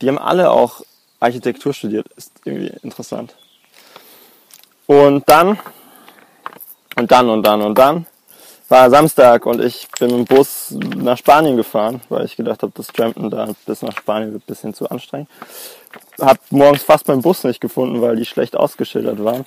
die 0.00 0.08
haben 0.08 0.18
alle 0.18 0.50
auch 0.50 0.82
Architektur 1.18 1.72
studiert. 1.72 2.06
Ist 2.16 2.32
irgendwie 2.44 2.72
interessant. 2.82 3.34
Und 4.86 5.28
dann, 5.28 5.58
und 6.96 7.10
dann, 7.10 7.28
und 7.28 7.42
dann, 7.42 7.62
und 7.62 7.76
dann 7.76 8.06
war 8.68 8.90
Samstag 8.90 9.46
und 9.46 9.62
ich 9.62 9.88
bin 9.98 10.18
mit 10.18 10.28
dem 10.28 10.36
Bus 10.36 10.74
nach 10.96 11.18
Spanien 11.18 11.56
gefahren, 11.56 12.00
weil 12.08 12.24
ich 12.24 12.36
gedacht 12.36 12.62
habe, 12.62 12.72
das 12.74 12.88
Trampen 12.88 13.30
da 13.30 13.48
bis 13.64 13.82
nach 13.82 13.96
Spanien 13.96 14.32
wird 14.32 14.42
ein 14.42 14.46
bisschen 14.46 14.74
zu 14.74 14.88
anstrengend. 14.88 15.28
Hab 16.20 16.38
morgens 16.50 16.82
fast 16.82 17.08
meinen 17.08 17.22
Bus 17.22 17.44
nicht 17.44 17.60
gefunden, 17.60 18.00
weil 18.00 18.16
die 18.16 18.24
schlecht 18.24 18.56
ausgeschildert 18.56 19.22
waren. 19.22 19.44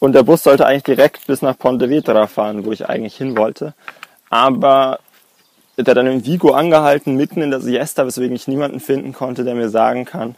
Und 0.00 0.12
der 0.12 0.22
Bus 0.22 0.42
sollte 0.42 0.66
eigentlich 0.66 0.84
direkt 0.84 1.26
bis 1.26 1.42
nach 1.42 1.58
Pontevedra 1.58 2.26
fahren, 2.26 2.64
wo 2.64 2.72
ich 2.72 2.88
eigentlich 2.88 3.16
hin 3.16 3.36
wollte. 3.36 3.74
Aber 4.30 5.00
der 5.76 5.86
hat 5.86 5.96
dann 5.96 6.06
in 6.06 6.24
Vigo 6.24 6.52
angehalten, 6.52 7.16
mitten 7.16 7.42
in 7.42 7.50
der 7.50 7.60
Siesta, 7.60 8.06
weswegen 8.06 8.34
ich 8.34 8.48
niemanden 8.48 8.80
finden 8.80 9.12
konnte, 9.12 9.44
der 9.44 9.54
mir 9.54 9.68
sagen 9.68 10.04
kann, 10.04 10.34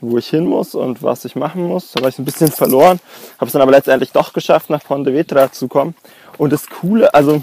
wo 0.00 0.18
ich 0.18 0.28
hin 0.28 0.46
muss 0.46 0.74
und 0.74 1.02
was 1.02 1.24
ich 1.24 1.36
machen 1.36 1.66
muss. 1.66 1.92
Da 1.92 2.02
war 2.02 2.08
ich 2.08 2.18
ein 2.18 2.24
bisschen 2.24 2.50
verloren, 2.50 2.98
habe 3.36 3.46
es 3.46 3.52
dann 3.52 3.62
aber 3.62 3.72
letztendlich 3.72 4.12
doch 4.12 4.32
geschafft, 4.32 4.70
nach 4.70 4.82
Pontevedra 4.82 5.52
zu 5.52 5.68
kommen. 5.68 5.94
Und 6.38 6.52
das 6.52 6.68
Coole, 6.68 7.12
also 7.12 7.42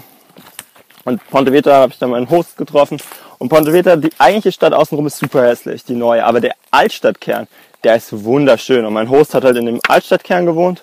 und 1.04 1.26
Pontevedra 1.30 1.76
habe 1.76 1.92
ich 1.92 1.98
dann 1.98 2.10
meinen 2.10 2.28
Host 2.28 2.56
getroffen. 2.56 2.98
Und 3.38 3.48
Pontevedra, 3.48 3.96
die 3.96 4.10
eigentliche 4.18 4.52
Stadt 4.52 4.72
außenrum 4.72 5.06
ist 5.06 5.18
super 5.18 5.46
hässlich, 5.46 5.84
die 5.84 5.94
neue. 5.94 6.24
Aber 6.24 6.40
der 6.40 6.54
Altstadtkern, 6.70 7.46
der 7.84 7.96
ist 7.96 8.24
wunderschön. 8.24 8.84
Und 8.84 8.92
mein 8.92 9.10
Host 9.10 9.34
hat 9.34 9.44
halt 9.44 9.56
in 9.56 9.66
dem 9.66 9.80
Altstadtkern 9.88 10.46
gewohnt. 10.46 10.82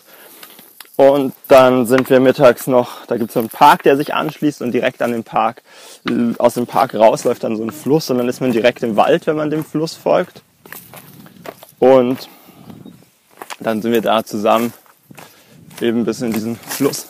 Und 0.98 1.34
dann 1.50 1.86
sind 1.86 2.10
wir 2.10 2.22
mittags 2.22 2.68
noch, 2.68 3.06
da 3.08 3.18
gibt 3.18 3.30
es 3.30 3.34
so 3.34 3.42
einen 3.42 3.50
Park, 3.50 3.84
der 3.84 3.98
sich 3.98 4.14
anschließt 4.14 4.62
und 4.62 4.72
direkt 4.72 5.02
an 5.02 5.12
dem 5.12 5.26
Park, 5.26 5.62
aus 6.38 6.54
dem 6.54 6.68
Park 6.68 6.96
rausläuft 6.96 7.44
dann 7.44 7.58
so 7.58 7.64
ein 7.64 7.72
Fluss 7.72 8.10
und 8.10 8.18
dann 8.18 8.30
ist 8.30 8.40
man 8.40 8.54
direkt 8.54 8.82
im 8.82 8.96
Wald, 8.96 9.28
wenn 9.28 9.36
man 9.36 9.50
dem 9.50 9.66
Fluss 9.66 9.94
folgt. 9.94 10.42
Und 11.80 12.30
dann 13.60 13.82
sind 13.82 13.92
wir 13.92 14.02
da 14.02 14.24
zusammen 14.24 14.72
eben 15.82 16.06
bis 16.06 16.22
in 16.22 16.32
diesen 16.32 16.56
Fluss 16.56 17.08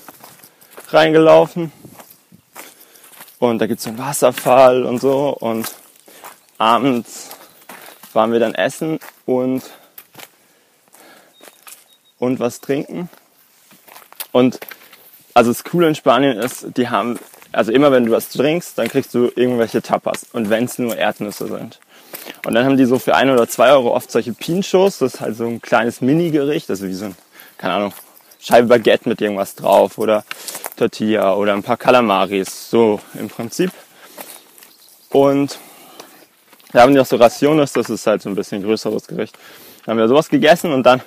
reingelaufen. 0.89 1.71
Und 3.39 3.59
da 3.59 3.67
gibt 3.67 3.79
es 3.79 3.87
einen 3.87 3.97
Wasserfall 3.97 4.83
und 4.83 4.99
so. 4.99 5.29
Und 5.29 5.71
abends 6.57 7.29
waren 8.13 8.31
wir 8.31 8.39
dann 8.39 8.55
essen 8.55 8.99
und, 9.25 9.61
und 12.17 12.39
was 12.39 12.61
trinken. 12.61 13.09
Und 14.31 14.59
also 15.33 15.51
das 15.51 15.63
Coole 15.63 15.89
in 15.89 15.95
Spanien 15.95 16.37
ist, 16.37 16.77
die 16.77 16.89
haben, 16.89 17.19
also 17.51 17.71
immer 17.71 17.91
wenn 17.91 18.05
du 18.05 18.11
was 18.11 18.29
trinkst, 18.29 18.77
dann 18.77 18.87
kriegst 18.87 19.13
du 19.13 19.31
irgendwelche 19.35 19.81
Tapas. 19.81 20.25
Und 20.31 20.49
wenn 20.49 20.65
es 20.65 20.79
nur 20.79 20.97
Erdnüsse 20.97 21.47
sind. 21.47 21.79
Und 22.45 22.53
dann 22.53 22.65
haben 22.65 22.77
die 22.77 22.85
so 22.85 22.99
für 22.99 23.15
ein 23.15 23.29
oder 23.29 23.47
zwei 23.47 23.71
Euro 23.71 23.93
oft 23.93 24.11
solche 24.11 24.33
Pinchos. 24.33 24.99
Das 24.99 25.15
ist 25.15 25.21
halt 25.21 25.35
so 25.35 25.45
ein 25.45 25.61
kleines 25.61 26.01
Mini-Gericht, 26.01 26.69
also 26.69 26.87
wie 26.87 26.93
so 26.93 27.05
ein, 27.05 27.15
keine 27.57 27.73
Ahnung, 27.73 27.93
Scheibe 28.45 28.67
Baguette 28.67 29.09
mit 29.09 29.21
irgendwas 29.21 29.55
drauf 29.55 29.97
oder 29.97 30.23
Tortilla 30.75 31.35
oder 31.35 31.53
ein 31.53 31.63
paar 31.63 31.77
Kalamaris, 31.77 32.69
so 32.69 32.99
im 33.13 33.29
Prinzip. 33.29 33.71
Und 35.09 35.59
da 36.71 36.81
haben 36.81 36.93
die 36.93 36.99
auch 36.99 37.05
so 37.05 37.15
Raciones, 37.15 37.71
das 37.73 37.89
ist 37.89 38.05
halt 38.05 38.21
so 38.21 38.29
ein 38.29 38.35
bisschen 38.35 38.61
größeres 38.61 39.07
Gericht. 39.07 39.37
Dann 39.85 39.93
haben 39.93 39.99
wir 39.99 40.07
sowas 40.07 40.29
gegessen 40.29 40.73
und 40.73 40.83
dann 40.83 41.01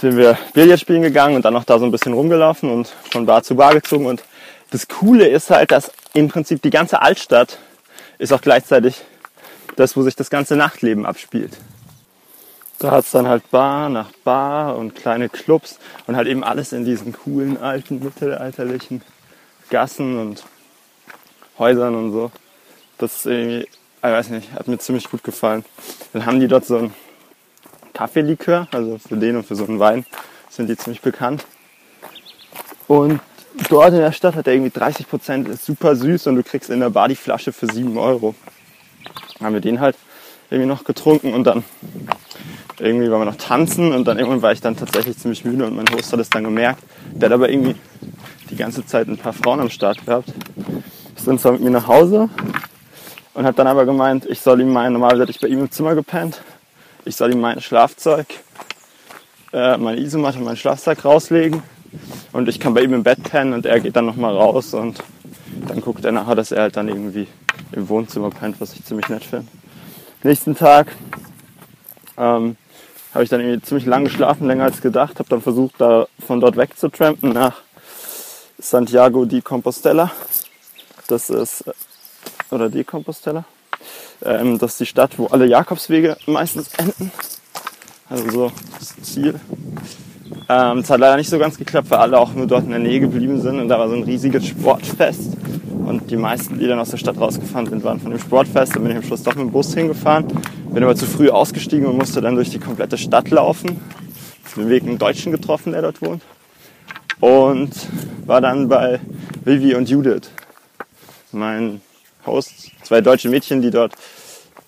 sind 0.00 0.16
wir 0.16 0.36
Billard 0.52 0.80
spielen 0.80 1.02
gegangen 1.02 1.36
und 1.36 1.44
dann 1.44 1.54
noch 1.54 1.64
da 1.64 1.78
so 1.78 1.84
ein 1.84 1.90
bisschen 1.90 2.12
rumgelaufen 2.12 2.70
und 2.70 2.88
von 3.10 3.26
Bar 3.26 3.42
zu 3.42 3.54
Bar 3.54 3.74
gezogen. 3.74 4.06
Und 4.06 4.22
das 4.70 4.88
Coole 4.88 5.28
ist 5.28 5.50
halt, 5.50 5.70
dass 5.70 5.92
im 6.12 6.28
Prinzip 6.28 6.60
die 6.62 6.70
ganze 6.70 7.02
Altstadt 7.02 7.58
ist 8.18 8.32
auch 8.32 8.40
gleichzeitig 8.40 9.02
das, 9.76 9.96
wo 9.96 10.02
sich 10.02 10.16
das 10.16 10.30
ganze 10.30 10.56
Nachtleben 10.56 11.06
abspielt. 11.06 11.52
Da 12.78 12.90
hat 12.90 13.04
es 13.04 13.10
dann 13.10 13.26
halt 13.26 13.50
Bar 13.50 13.88
nach 13.88 14.10
Bar 14.22 14.76
und 14.76 14.94
kleine 14.94 15.30
Clubs 15.30 15.78
und 16.06 16.16
halt 16.16 16.28
eben 16.28 16.44
alles 16.44 16.72
in 16.72 16.84
diesen 16.84 17.12
coolen 17.12 17.56
alten 17.56 18.04
mittelalterlichen 18.04 19.00
Gassen 19.70 20.18
und 20.18 20.44
Häusern 21.58 21.94
und 21.94 22.12
so. 22.12 22.30
Das 22.98 23.16
ist 23.16 23.26
irgendwie, 23.26 23.62
ich 23.62 24.02
weiß 24.02 24.28
nicht, 24.28 24.52
hat 24.52 24.68
mir 24.68 24.78
ziemlich 24.78 25.10
gut 25.10 25.24
gefallen. 25.24 25.64
Dann 26.12 26.26
haben 26.26 26.38
die 26.38 26.48
dort 26.48 26.66
so 26.66 26.76
ein 26.76 26.94
Kaffeelikör, 27.94 28.68
also 28.72 28.98
für 28.98 29.16
den 29.16 29.36
und 29.36 29.46
für 29.46 29.56
so 29.56 29.64
einen 29.64 29.80
Wein 29.80 30.04
sind 30.50 30.68
die 30.68 30.76
ziemlich 30.76 31.00
bekannt. 31.00 31.46
Und 32.88 33.20
dort 33.70 33.94
in 33.94 34.00
der 34.00 34.12
Stadt 34.12 34.34
hat 34.34 34.46
er 34.46 34.52
irgendwie 34.52 34.78
30 34.78 35.08
Prozent, 35.08 35.48
ist 35.48 35.64
super 35.64 35.96
süß 35.96 36.26
und 36.26 36.36
du 36.36 36.42
kriegst 36.42 36.68
in 36.68 36.80
der 36.80 36.90
Bar 36.90 37.08
die 37.08 37.16
Flasche 37.16 37.52
für 37.52 37.66
7 37.66 37.96
Euro. 37.96 38.34
Dann 39.38 39.46
haben 39.46 39.54
wir 39.54 39.60
den 39.62 39.80
halt 39.80 39.96
irgendwie 40.50 40.68
noch 40.68 40.84
getrunken 40.84 41.32
und 41.32 41.44
dann 41.44 41.64
irgendwie 42.78 43.10
waren 43.10 43.20
wir 43.20 43.26
noch 43.26 43.36
tanzen 43.36 43.92
und 43.92 44.06
dann 44.06 44.18
irgendwann 44.18 44.42
war 44.42 44.52
ich 44.52 44.60
dann 44.60 44.76
tatsächlich 44.76 45.16
ziemlich 45.18 45.44
müde 45.44 45.66
und 45.66 45.76
mein 45.76 45.86
Host 45.94 46.12
hat 46.12 46.20
es 46.20 46.30
dann 46.30 46.44
gemerkt. 46.44 46.82
Der 47.12 47.28
hat 47.28 47.34
aber 47.34 47.48
irgendwie 47.48 47.74
die 48.50 48.56
ganze 48.56 48.84
Zeit 48.84 49.08
ein 49.08 49.16
paar 49.16 49.32
Frauen 49.32 49.60
am 49.60 49.70
Start 49.70 50.04
gehabt. 50.04 50.32
Ist 51.16 51.26
dann 51.26 51.38
zwar 51.38 51.52
mit 51.52 51.62
mir 51.62 51.70
nach 51.70 51.86
Hause 51.86 52.28
und 53.34 53.46
hat 53.46 53.58
dann 53.58 53.66
aber 53.66 53.86
gemeint, 53.86 54.26
ich 54.26 54.40
soll 54.40 54.60
ihm 54.60 54.72
mein, 54.72 54.92
normalerweise 54.92 55.22
hatte 55.22 55.32
ich 55.32 55.40
bei 55.40 55.48
ihm 55.48 55.60
im 55.60 55.70
Zimmer 55.70 55.94
gepennt, 55.94 56.42
ich 57.04 57.16
soll 57.16 57.32
ihm 57.32 57.40
mein 57.40 57.60
Schlafzeug, 57.60 58.26
äh, 59.52 59.76
meine 59.78 60.00
Isomatte 60.00 60.38
und 60.38 60.44
mein 60.44 60.56
Schlafzeug 60.56 61.04
rauslegen 61.04 61.62
und 62.32 62.48
ich 62.48 62.60
kann 62.60 62.74
bei 62.74 62.82
ihm 62.82 62.92
im 62.92 63.02
Bett 63.02 63.22
pennen 63.22 63.54
und 63.54 63.64
er 63.64 63.80
geht 63.80 63.96
dann 63.96 64.06
nochmal 64.06 64.34
raus 64.34 64.74
und 64.74 65.02
dann 65.68 65.80
guckt 65.80 66.04
er 66.04 66.12
nachher, 66.12 66.34
dass 66.34 66.52
er 66.52 66.62
halt 66.62 66.76
dann 66.76 66.88
irgendwie 66.88 67.26
im 67.72 67.88
Wohnzimmer 67.88 68.30
pennt, 68.30 68.60
was 68.60 68.74
ich 68.74 68.84
ziemlich 68.84 69.08
nett 69.08 69.24
finde. 69.24 69.46
Nächsten 70.22 70.54
Tag 70.54 70.92
ähm, 72.16 72.56
habe 73.16 73.24
ich 73.24 73.30
dann 73.30 73.40
irgendwie 73.40 73.62
ziemlich 73.62 73.86
lang 73.86 74.04
geschlafen, 74.04 74.46
länger 74.46 74.64
als 74.64 74.82
gedacht, 74.82 75.18
habe 75.18 75.30
dann 75.30 75.40
versucht, 75.40 75.76
da 75.78 76.06
von 76.26 76.38
dort 76.38 76.58
weg 76.58 76.76
zu 76.76 76.90
trampen 76.90 77.30
nach 77.30 77.62
Santiago 78.58 79.24
de 79.24 79.40
Compostela. 79.40 80.10
Das 81.08 81.30
ist, 81.30 81.64
oder 82.50 82.68
de 82.68 82.84
Compostela. 82.84 83.46
Ähm, 84.22 84.58
das 84.58 84.72
ist 84.72 84.80
die 84.80 84.86
Stadt, 84.86 85.18
wo 85.18 85.28
alle 85.28 85.46
Jakobswege 85.46 86.18
meistens 86.26 86.68
enden. 86.76 87.10
Also 88.10 88.30
so 88.30 88.52
das 88.78 88.94
Ziel. 89.00 89.40
Ähm, 90.50 90.78
es 90.80 90.90
hat 90.90 91.00
leider 91.00 91.16
nicht 91.16 91.30
so 91.30 91.38
ganz 91.38 91.56
geklappt, 91.56 91.88
weil 91.88 91.98
alle 92.00 92.18
auch 92.18 92.34
nur 92.34 92.46
dort 92.46 92.64
in 92.64 92.70
der 92.70 92.80
Nähe 92.80 93.00
geblieben 93.00 93.40
sind 93.40 93.58
und 93.58 93.68
da 93.68 93.78
war 93.78 93.88
so 93.88 93.94
ein 93.94 94.02
riesiges 94.02 94.46
Sportfest. 94.46 95.38
Und 95.86 96.10
die 96.10 96.16
meisten, 96.16 96.58
die 96.58 96.66
dann 96.66 96.80
aus 96.80 96.90
der 96.90 96.98
Stadt 96.98 97.18
rausgefahren 97.18 97.66
sind, 97.66 97.82
waren 97.82 97.98
von 97.98 98.10
dem 98.10 98.20
Sportfest. 98.20 98.76
Dann 98.76 98.82
bin 98.82 98.90
ich 98.92 98.98
am 98.98 99.04
Schluss 99.04 99.22
doch 99.22 99.36
mit 99.36 99.44
dem 99.46 99.52
Bus 99.52 99.72
hingefahren. 99.72 100.26
Bin 100.76 100.84
aber 100.84 100.94
zu 100.94 101.06
früh 101.06 101.30
ausgestiegen 101.30 101.86
und 101.86 101.96
musste 101.96 102.20
dann 102.20 102.34
durch 102.34 102.50
die 102.50 102.58
komplette 102.58 102.98
Stadt 102.98 103.30
laufen. 103.30 103.80
Auf 104.44 104.52
dem 104.56 104.68
Weg 104.68 104.82
einen 104.82 104.98
Deutschen 104.98 105.32
getroffen, 105.32 105.72
der 105.72 105.80
dort 105.80 106.02
wohnt. 106.02 106.22
Und 107.18 107.72
war 108.26 108.42
dann 108.42 108.68
bei 108.68 109.00
Vivi 109.42 109.74
und 109.74 109.88
Judith. 109.88 110.28
Mein 111.32 111.80
Host, 112.26 112.72
zwei 112.82 113.00
deutsche 113.00 113.30
Mädchen, 113.30 113.62
die 113.62 113.70
dort 113.70 113.94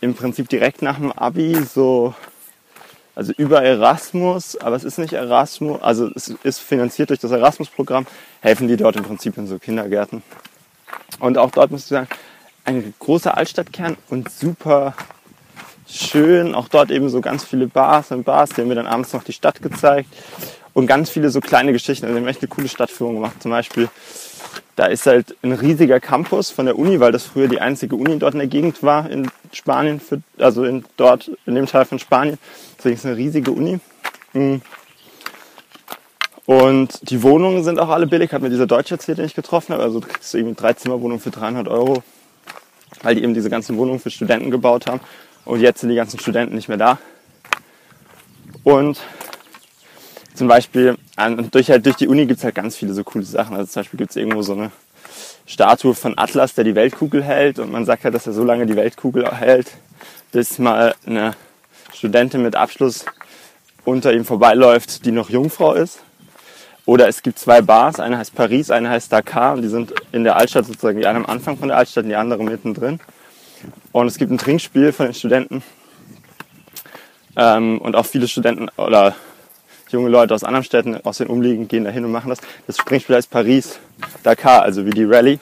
im 0.00 0.14
Prinzip 0.14 0.48
direkt 0.48 0.80
nach 0.80 0.96
dem 0.96 1.12
Abi 1.12 1.62
so 1.62 2.14
also 3.14 3.34
über 3.36 3.62
Erasmus, 3.62 4.56
aber 4.56 4.76
es 4.76 4.84
ist 4.84 4.96
nicht 4.96 5.12
Erasmus, 5.12 5.82
also 5.82 6.10
es 6.14 6.32
ist 6.42 6.58
finanziert 6.60 7.10
durch 7.10 7.20
das 7.20 7.32
Erasmus-Programm, 7.32 8.06
helfen 8.40 8.66
die 8.66 8.78
dort 8.78 8.96
im 8.96 9.04
Prinzip 9.04 9.36
in 9.36 9.46
so 9.46 9.58
Kindergärten. 9.58 10.22
Und 11.20 11.36
auch 11.36 11.50
dort 11.50 11.70
muss 11.70 11.82
ich 11.82 11.88
sagen, 11.88 12.08
ein 12.64 12.94
großer 12.98 13.36
Altstadtkern 13.36 13.98
und 14.08 14.30
super 14.30 14.94
schön. 15.88 16.54
Auch 16.54 16.68
dort 16.68 16.90
eben 16.90 17.08
so 17.08 17.20
ganz 17.20 17.44
viele 17.44 17.66
Bars 17.66 18.10
und 18.12 18.24
Bars, 18.24 18.50
die 18.50 18.60
haben 18.60 18.68
mir 18.68 18.74
dann 18.74 18.86
abends 18.86 19.12
noch 19.12 19.24
die 19.24 19.32
Stadt 19.32 19.62
gezeigt. 19.62 20.08
Und 20.74 20.86
ganz 20.86 21.10
viele 21.10 21.30
so 21.30 21.40
kleine 21.40 21.72
Geschichten. 21.72 22.06
Also, 22.06 22.14
wir 22.16 22.20
haben 22.22 22.28
echt 22.28 22.40
eine 22.40 22.48
coole 22.48 22.68
Stadtführung 22.68 23.14
gemacht. 23.14 23.42
Zum 23.42 23.50
Beispiel, 23.50 23.88
da 24.76 24.86
ist 24.86 25.06
halt 25.06 25.36
ein 25.42 25.52
riesiger 25.52 25.98
Campus 25.98 26.50
von 26.50 26.66
der 26.66 26.78
Uni, 26.78 27.00
weil 27.00 27.10
das 27.10 27.24
früher 27.24 27.48
die 27.48 27.60
einzige 27.60 27.96
Uni 27.96 28.18
dort 28.18 28.34
in 28.34 28.38
der 28.38 28.48
Gegend 28.48 28.82
war 28.82 29.10
in 29.10 29.28
Spanien, 29.52 29.98
für, 29.98 30.22
also 30.38 30.64
in, 30.64 30.84
dort 30.96 31.30
in 31.46 31.56
dem 31.56 31.66
Teil 31.66 31.84
von 31.84 31.98
Spanien. 31.98 32.38
Deswegen 32.76 32.94
ist 32.94 33.00
es 33.00 33.06
eine 33.06 33.16
riesige 33.16 33.50
Uni. 33.50 33.80
Mhm. 34.34 34.62
Und 36.46 37.10
die 37.10 37.22
Wohnungen 37.22 37.62
sind 37.64 37.78
auch 37.78 37.90
alle 37.90 38.06
billig, 38.06 38.32
hat 38.32 38.40
mir 38.40 38.48
dieser 38.48 38.66
Deutsche 38.66 38.94
erzählt, 38.94 39.18
den 39.18 39.26
ich 39.26 39.34
getroffen 39.34 39.74
habe. 39.74 39.82
Also 39.82 40.00
du 40.00 40.06
kriegst 40.06 40.34
irgendwie 40.34 40.54
drei 40.54 40.72
Zimmerwohnungen 40.72 41.20
für 41.20 41.30
300 41.30 41.68
Euro, 41.68 42.02
weil 43.02 43.16
die 43.16 43.22
eben 43.22 43.34
diese 43.34 43.50
ganzen 43.50 43.76
Wohnungen 43.76 43.98
für 43.98 44.10
Studenten 44.10 44.50
gebaut 44.50 44.86
haben. 44.86 45.00
Und 45.44 45.60
jetzt 45.60 45.80
sind 45.80 45.90
die 45.90 45.96
ganzen 45.96 46.18
Studenten 46.18 46.54
nicht 46.54 46.68
mehr 46.68 46.76
da. 46.76 46.98
Und 48.64 49.00
zum 50.34 50.46
Beispiel 50.46 50.96
durch, 51.50 51.70
halt, 51.70 51.86
durch 51.86 51.96
die 51.96 52.08
Uni 52.08 52.26
gibt 52.26 52.38
es 52.38 52.44
halt 52.44 52.54
ganz 52.54 52.76
viele 52.76 52.92
so 52.92 53.02
coole 53.02 53.24
Sachen. 53.24 53.56
Also 53.56 53.72
zum 53.72 53.80
Beispiel 53.80 53.98
gibt 53.98 54.10
es 54.10 54.16
irgendwo 54.16 54.42
so 54.42 54.52
eine 54.52 54.70
Statue 55.46 55.94
von 55.94 56.16
Atlas, 56.16 56.54
der 56.54 56.64
die 56.64 56.74
Weltkugel 56.74 57.22
hält. 57.22 57.58
Und 57.58 57.72
man 57.72 57.84
sagt 57.84 58.04
halt, 58.04 58.14
dass 58.14 58.26
er 58.26 58.32
so 58.32 58.44
lange 58.44 58.66
die 58.66 58.76
Weltkugel 58.76 59.30
hält, 59.30 59.72
bis 60.32 60.58
mal 60.58 60.94
eine 61.06 61.34
Studentin 61.92 62.42
mit 62.42 62.54
Abschluss 62.54 63.04
unter 63.84 64.12
ihm 64.12 64.24
vorbeiläuft, 64.24 65.04
die 65.06 65.12
noch 65.12 65.30
Jungfrau 65.30 65.72
ist. 65.72 66.00
Oder 66.84 67.08
es 67.08 67.22
gibt 67.22 67.38
zwei 67.38 67.60
Bars, 67.60 68.00
eine 68.00 68.16
heißt 68.16 68.34
Paris, 68.34 68.70
eine 68.70 68.88
heißt 68.88 69.12
Dakar 69.12 69.54
und 69.54 69.62
die 69.62 69.68
sind 69.68 69.92
in 70.12 70.24
der 70.24 70.36
Altstadt 70.36 70.66
sozusagen, 70.66 70.98
die 70.98 71.06
eine 71.06 71.18
am 71.18 71.26
Anfang 71.26 71.58
von 71.58 71.68
der 71.68 71.76
Altstadt 71.76 72.04
und 72.04 72.10
die 72.10 72.16
andere 72.16 72.42
mittendrin. 72.42 73.00
Und 73.98 74.06
es 74.06 74.16
gibt 74.16 74.30
ein 74.30 74.38
Trinkspiel 74.38 74.92
von 74.92 75.06
den 75.06 75.14
Studenten 75.14 75.60
ähm, 77.36 77.80
und 77.80 77.96
auch 77.96 78.06
viele 78.06 78.28
Studenten 78.28 78.68
oder 78.76 79.16
junge 79.88 80.08
Leute 80.08 80.36
aus 80.36 80.44
anderen 80.44 80.62
Städten, 80.62 81.04
aus 81.04 81.18
den 81.18 81.26
Umliegenden 81.26 81.66
gehen 81.66 81.82
da 81.82 81.90
hin 81.90 82.04
und 82.04 82.12
machen 82.12 82.28
das. 82.28 82.38
Das 82.68 82.76
Trinkspiel 82.76 83.16
heißt 83.16 83.28
Paris 83.28 83.80
Dakar, 84.22 84.62
also 84.62 84.86
wie 84.86 84.90
die 84.90 85.02
Rallye. 85.02 85.40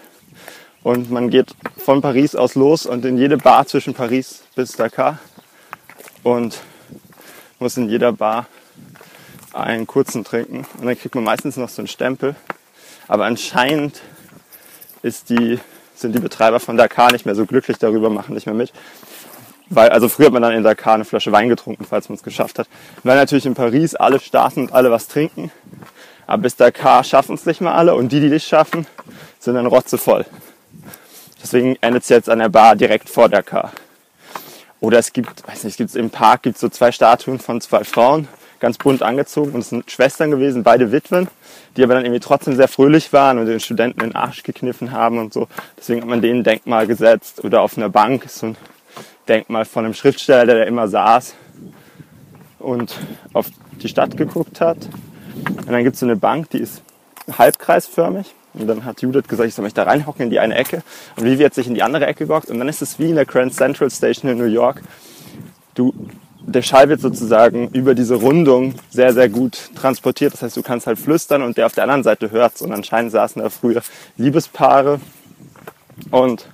Und 0.82 1.10
man 1.10 1.28
geht 1.28 1.54
von 1.76 2.00
Paris 2.00 2.34
aus 2.34 2.54
los 2.54 2.86
und 2.86 3.04
in 3.04 3.18
jede 3.18 3.36
Bar 3.36 3.66
zwischen 3.66 3.92
Paris 3.92 4.42
bis 4.54 4.72
Dakar 4.72 5.18
und 6.22 6.58
muss 7.58 7.76
in 7.76 7.90
jeder 7.90 8.12
Bar 8.12 8.46
einen 9.52 9.86
kurzen 9.86 10.24
trinken 10.24 10.64
und 10.78 10.86
dann 10.86 10.98
kriegt 10.98 11.14
man 11.14 11.24
meistens 11.24 11.58
noch 11.58 11.68
so 11.68 11.82
einen 11.82 11.88
Stempel. 11.88 12.34
Aber 13.06 13.26
anscheinend 13.26 14.00
ist 15.02 15.28
die, 15.28 15.58
sind 15.96 16.14
die 16.14 16.20
Betreiber 16.20 16.60
von 16.60 16.76
Dakar 16.76 17.12
nicht 17.12 17.26
mehr 17.26 17.34
so 17.34 17.46
glücklich 17.46 17.78
darüber, 17.78 18.10
machen 18.10 18.34
nicht 18.34 18.46
mehr 18.46 18.54
mit. 18.54 18.72
Weil, 19.68 19.88
also 19.88 20.08
früher 20.08 20.26
hat 20.26 20.32
man 20.32 20.42
dann 20.42 20.52
in 20.52 20.62
Dakar 20.62 20.94
eine 20.94 21.04
Flasche 21.04 21.32
Wein 21.32 21.48
getrunken, 21.48 21.84
falls 21.84 22.08
man 22.08 22.16
es 22.16 22.22
geschafft 22.22 22.58
hat. 22.58 22.68
Weil 23.02 23.16
natürlich 23.16 23.46
in 23.46 23.54
Paris 23.54 23.94
alle 23.94 24.20
starten 24.20 24.60
und 24.60 24.72
alle 24.72 24.90
was 24.90 25.08
trinken. 25.08 25.50
Aber 26.26 26.42
bis 26.42 26.56
Dakar 26.56 27.02
schaffen 27.04 27.34
es 27.34 27.46
nicht 27.46 27.60
mehr 27.60 27.74
alle 27.74 27.94
und 27.94 28.10
die, 28.10 28.20
die 28.20 28.30
dich 28.30 28.44
schaffen, 28.44 28.86
sind 29.38 29.54
dann 29.54 29.66
rotzevoll. 29.66 30.24
Deswegen 31.42 31.76
endet 31.80 32.04
es 32.04 32.08
jetzt 32.08 32.28
an 32.28 32.38
der 32.38 32.48
Bar 32.48 32.76
direkt 32.76 33.08
vor 33.08 33.28
Dakar. 33.28 33.72
Oder 34.80 34.98
es 34.98 35.12
gibt, 35.12 35.46
weiß 35.48 35.64
nicht, 35.64 35.72
es 35.72 35.76
gibt 35.76 35.94
im 35.94 36.10
Park 36.10 36.42
gibt 36.42 36.58
so 36.58 36.68
zwei 36.68 36.92
Statuen 36.92 37.38
von 37.38 37.60
zwei 37.60 37.84
Frauen 37.84 38.28
ganz 38.60 38.78
bunt 38.78 39.02
angezogen 39.02 39.52
und 39.52 39.60
es 39.60 39.70
sind 39.70 39.90
Schwestern 39.90 40.30
gewesen, 40.30 40.62
beide 40.62 40.92
Witwen, 40.92 41.28
die 41.76 41.84
aber 41.84 41.94
dann 41.94 42.04
irgendwie 42.04 42.20
trotzdem 42.20 42.56
sehr 42.56 42.68
fröhlich 42.68 43.12
waren 43.12 43.38
und 43.38 43.46
den 43.46 43.60
Studenten 43.60 44.00
den 44.00 44.14
Arsch 44.14 44.42
gekniffen 44.42 44.92
haben 44.92 45.18
und 45.18 45.32
so. 45.32 45.48
Deswegen 45.78 46.00
hat 46.00 46.08
man 46.08 46.22
denen 46.22 46.40
ein 46.40 46.44
Denkmal 46.44 46.86
gesetzt 46.86 47.44
oder 47.44 47.60
auf 47.60 47.76
einer 47.76 47.88
Bank 47.88 48.24
ist 48.24 48.38
so 48.38 48.46
ein 48.46 48.56
Denkmal 49.28 49.64
von 49.64 49.84
einem 49.84 49.94
Schriftsteller, 49.94 50.46
der 50.46 50.66
immer 50.66 50.88
saß 50.88 51.34
und 52.58 52.94
auf 53.32 53.46
die 53.82 53.88
Stadt 53.88 54.16
geguckt 54.16 54.60
hat. 54.60 54.78
Und 55.46 55.70
dann 55.70 55.82
gibt 55.82 55.94
es 55.94 56.00
so 56.00 56.06
eine 56.06 56.16
Bank, 56.16 56.50
die 56.50 56.58
ist 56.58 56.82
halbkreisförmig. 57.36 58.34
Und 58.54 58.66
dann 58.66 58.84
hat 58.84 59.02
Judith 59.02 59.28
gesagt, 59.28 59.48
ich 59.48 59.54
soll 59.54 59.64
mich 59.64 59.74
da 59.74 59.82
reinhocken 59.82 60.24
in 60.24 60.30
die 60.30 60.38
eine 60.40 60.54
Ecke. 60.54 60.82
Und 61.16 61.24
Vivi 61.24 61.44
hat 61.44 61.54
sich 61.54 61.66
in 61.66 61.74
die 61.74 61.82
andere 61.82 62.06
Ecke 62.06 62.26
gehockt. 62.26 62.50
Und 62.50 62.58
dann 62.58 62.68
ist 62.68 62.80
es 62.80 62.98
wie 62.98 63.10
in 63.10 63.16
der 63.16 63.26
Grand 63.26 63.52
Central 63.52 63.90
Station 63.90 64.30
in 64.30 64.38
New 64.38 64.44
York. 64.44 64.82
Du 65.74 65.92
der 66.46 66.62
Schall 66.62 66.88
wird 66.88 67.00
sozusagen 67.00 67.68
über 67.70 67.94
diese 67.94 68.14
Rundung 68.14 68.74
sehr, 68.90 69.12
sehr 69.12 69.28
gut 69.28 69.70
transportiert. 69.74 70.32
Das 70.32 70.42
heißt, 70.42 70.56
du 70.56 70.62
kannst 70.62 70.86
halt 70.86 70.98
flüstern 70.98 71.42
und 71.42 71.56
der 71.56 71.66
auf 71.66 71.74
der 71.74 71.84
anderen 71.84 72.04
Seite 72.04 72.30
hört 72.30 72.60
Und 72.62 72.72
anscheinend 72.72 73.10
saßen 73.12 73.42
da 73.42 73.50
früher 73.50 73.82
Liebespaare 74.16 75.00
und 76.10 76.46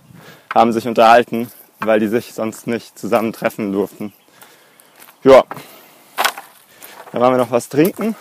haben 0.55 0.73
sich 0.73 0.89
unterhalten, 0.89 1.49
weil 1.81 2.01
die 2.01 2.09
sich 2.09 2.33
sonst 2.33 2.67
nicht 2.67 2.99
zusammentreffen 2.99 3.73
durften. 3.73 4.13
Ja, 5.25 5.45
dann 7.13 7.21
waren 7.21 7.35
wir 7.35 7.39
noch 7.39 7.51
was 7.51 7.69
trinken, 7.69 8.17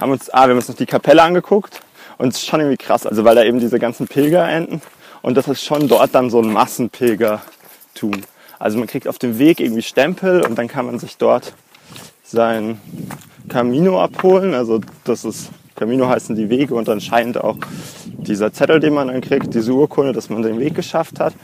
haben 0.00 0.12
uns, 0.12 0.30
ah, 0.30 0.42
wir 0.42 0.50
haben 0.50 0.56
uns 0.56 0.68
noch 0.68 0.76
die 0.76 0.86
Kapelle 0.86 1.22
angeguckt 1.22 1.80
und 2.18 2.28
es 2.28 2.36
ist 2.36 2.46
schon 2.46 2.60
irgendwie 2.60 2.76
krass, 2.76 3.06
also 3.06 3.24
weil 3.24 3.36
da 3.36 3.44
eben 3.44 3.60
diese 3.60 3.78
ganzen 3.78 4.08
Pilger 4.08 4.48
enden 4.48 4.82
und 5.22 5.36
das 5.36 5.48
ist 5.48 5.64
schon 5.64 5.88
dort 5.88 6.14
dann 6.14 6.28
so 6.28 6.42
ein 6.42 6.52
Massenpilgertum. 6.52 8.22
Also 8.62 8.78
man 8.78 8.86
kriegt 8.86 9.08
auf 9.08 9.18
dem 9.18 9.40
Weg 9.40 9.58
irgendwie 9.58 9.82
Stempel 9.82 10.40
und 10.42 10.56
dann 10.56 10.68
kann 10.68 10.86
man 10.86 11.00
sich 11.00 11.16
dort 11.16 11.52
sein 12.22 12.80
Camino 13.48 14.00
abholen. 14.00 14.54
Also 14.54 14.80
das 15.02 15.24
ist 15.24 15.50
Camino 15.74 16.08
heißen 16.08 16.36
die 16.36 16.48
Wege 16.48 16.76
und 16.76 16.88
anscheinend 16.88 17.38
auch 17.38 17.56
dieser 18.06 18.52
Zettel, 18.52 18.78
den 18.78 18.94
man 18.94 19.08
dann 19.08 19.20
kriegt, 19.20 19.52
diese 19.52 19.72
Urkunde, 19.72 20.12
dass 20.12 20.30
man 20.30 20.42
den 20.42 20.60
Weg 20.60 20.76
geschafft 20.76 21.18
hat. 21.18 21.34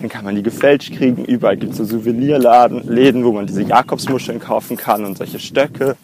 Dann 0.00 0.08
kann 0.08 0.24
man 0.24 0.34
die 0.34 0.42
gefälscht 0.42 0.92
kriegen. 0.92 1.24
Überall 1.24 1.56
gibt 1.56 1.70
es 1.70 1.78
so 1.78 1.84
Souvenirläden, 1.84 3.24
wo 3.24 3.30
man 3.30 3.46
diese 3.46 3.62
Jakobsmuscheln 3.62 4.40
kaufen 4.40 4.76
kann 4.76 5.04
und 5.04 5.18
solche 5.18 5.38
Stöcke. 5.38 5.94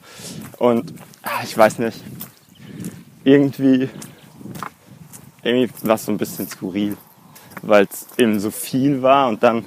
Und 0.58 0.94
ach, 1.24 1.42
ich 1.42 1.58
weiß 1.58 1.80
nicht, 1.80 2.00
irgendwie, 3.24 3.88
irgendwie 5.42 5.70
war 5.82 5.96
es 5.96 6.04
so 6.04 6.12
ein 6.12 6.18
bisschen 6.18 6.46
skurril, 6.46 6.96
weil 7.62 7.88
es 7.90 8.06
eben 8.16 8.38
so 8.38 8.52
viel 8.52 9.02
war 9.02 9.28
und 9.28 9.42
dann 9.42 9.64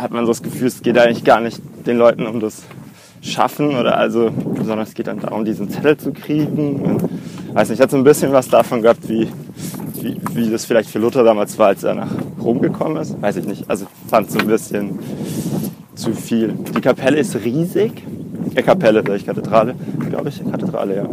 hat 0.00 0.12
man 0.12 0.24
so 0.24 0.32
das 0.32 0.42
Gefühl, 0.42 0.68
es 0.68 0.82
geht 0.82 0.98
eigentlich 0.98 1.24
gar 1.24 1.40
nicht 1.40 1.60
den 1.86 1.96
Leuten 1.98 2.26
um 2.26 2.40
das 2.40 2.62
Schaffen 3.22 3.76
oder 3.76 3.96
also, 3.98 4.30
sondern 4.56 4.80
es 4.80 4.94
geht 4.94 5.06
dann 5.06 5.20
darum, 5.20 5.44
diesen 5.44 5.68
Zettel 5.68 5.96
zu 5.96 6.12
kriegen. 6.12 6.76
Und, 6.76 7.02
weiß 7.54 7.68
nicht, 7.68 7.78
ich 7.78 7.82
hatte 7.82 7.92
so 7.92 7.96
ein 7.98 8.04
bisschen 8.04 8.32
was 8.32 8.48
davon 8.48 8.82
gehabt, 8.82 9.08
wie, 9.08 9.28
wie, 10.00 10.16
wie 10.32 10.50
das 10.50 10.64
vielleicht 10.64 10.88
für 10.88 10.98
Luther 10.98 11.22
damals 11.22 11.58
war, 11.58 11.68
als 11.68 11.84
er 11.84 11.94
nach 11.94 12.10
Rom 12.42 12.60
gekommen 12.60 12.96
ist. 12.96 13.20
Weiß 13.20 13.36
ich 13.36 13.46
nicht. 13.46 13.68
Also 13.68 13.86
fand 14.08 14.28
es 14.28 14.34
so 14.34 14.38
ein 14.38 14.46
bisschen 14.46 14.98
zu 15.94 16.14
viel. 16.14 16.54
Die 16.74 16.80
Kapelle 16.80 17.18
ist 17.18 17.36
riesig. 17.36 18.02
Äh, 18.54 18.62
Kapelle, 18.62 19.04
ich 19.14 19.26
Kathedrale, 19.26 19.74
glaube 20.08 20.30
ich, 20.30 20.42
Kathedrale, 20.50 20.96
ja. 20.96 21.06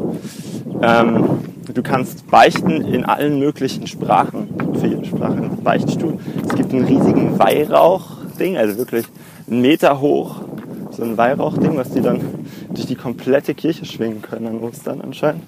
Ähm, 0.81 1.39
du 1.73 1.83
kannst 1.83 2.29
beichten 2.31 2.81
in 2.81 3.03
allen 3.03 3.39
möglichen 3.39 3.85
Sprachen, 3.87 4.47
für 4.79 4.87
jede 4.87 5.05
Sprache 5.05 5.33
einen 5.33 5.63
Beichtstuhl. 5.63 6.19
Es 6.47 6.55
gibt 6.55 6.73
einen 6.73 6.85
riesigen 6.85 7.37
Weihrauchding, 8.37 8.57
also 8.57 8.77
wirklich 8.77 9.05
einen 9.49 9.61
Meter 9.61 9.99
hoch, 9.99 10.41
so 10.91 11.03
ein 11.03 11.17
Weihrauchding, 11.17 11.77
was 11.77 11.89
die 11.91 12.01
dann 12.01 12.21
durch 12.69 12.85
die 12.85 12.95
komplette 12.95 13.53
Kirche 13.53 13.85
schwingen 13.85 14.21
können 14.21 14.47
an 14.47 14.59
Ostern 14.59 15.01
anscheinend. 15.01 15.43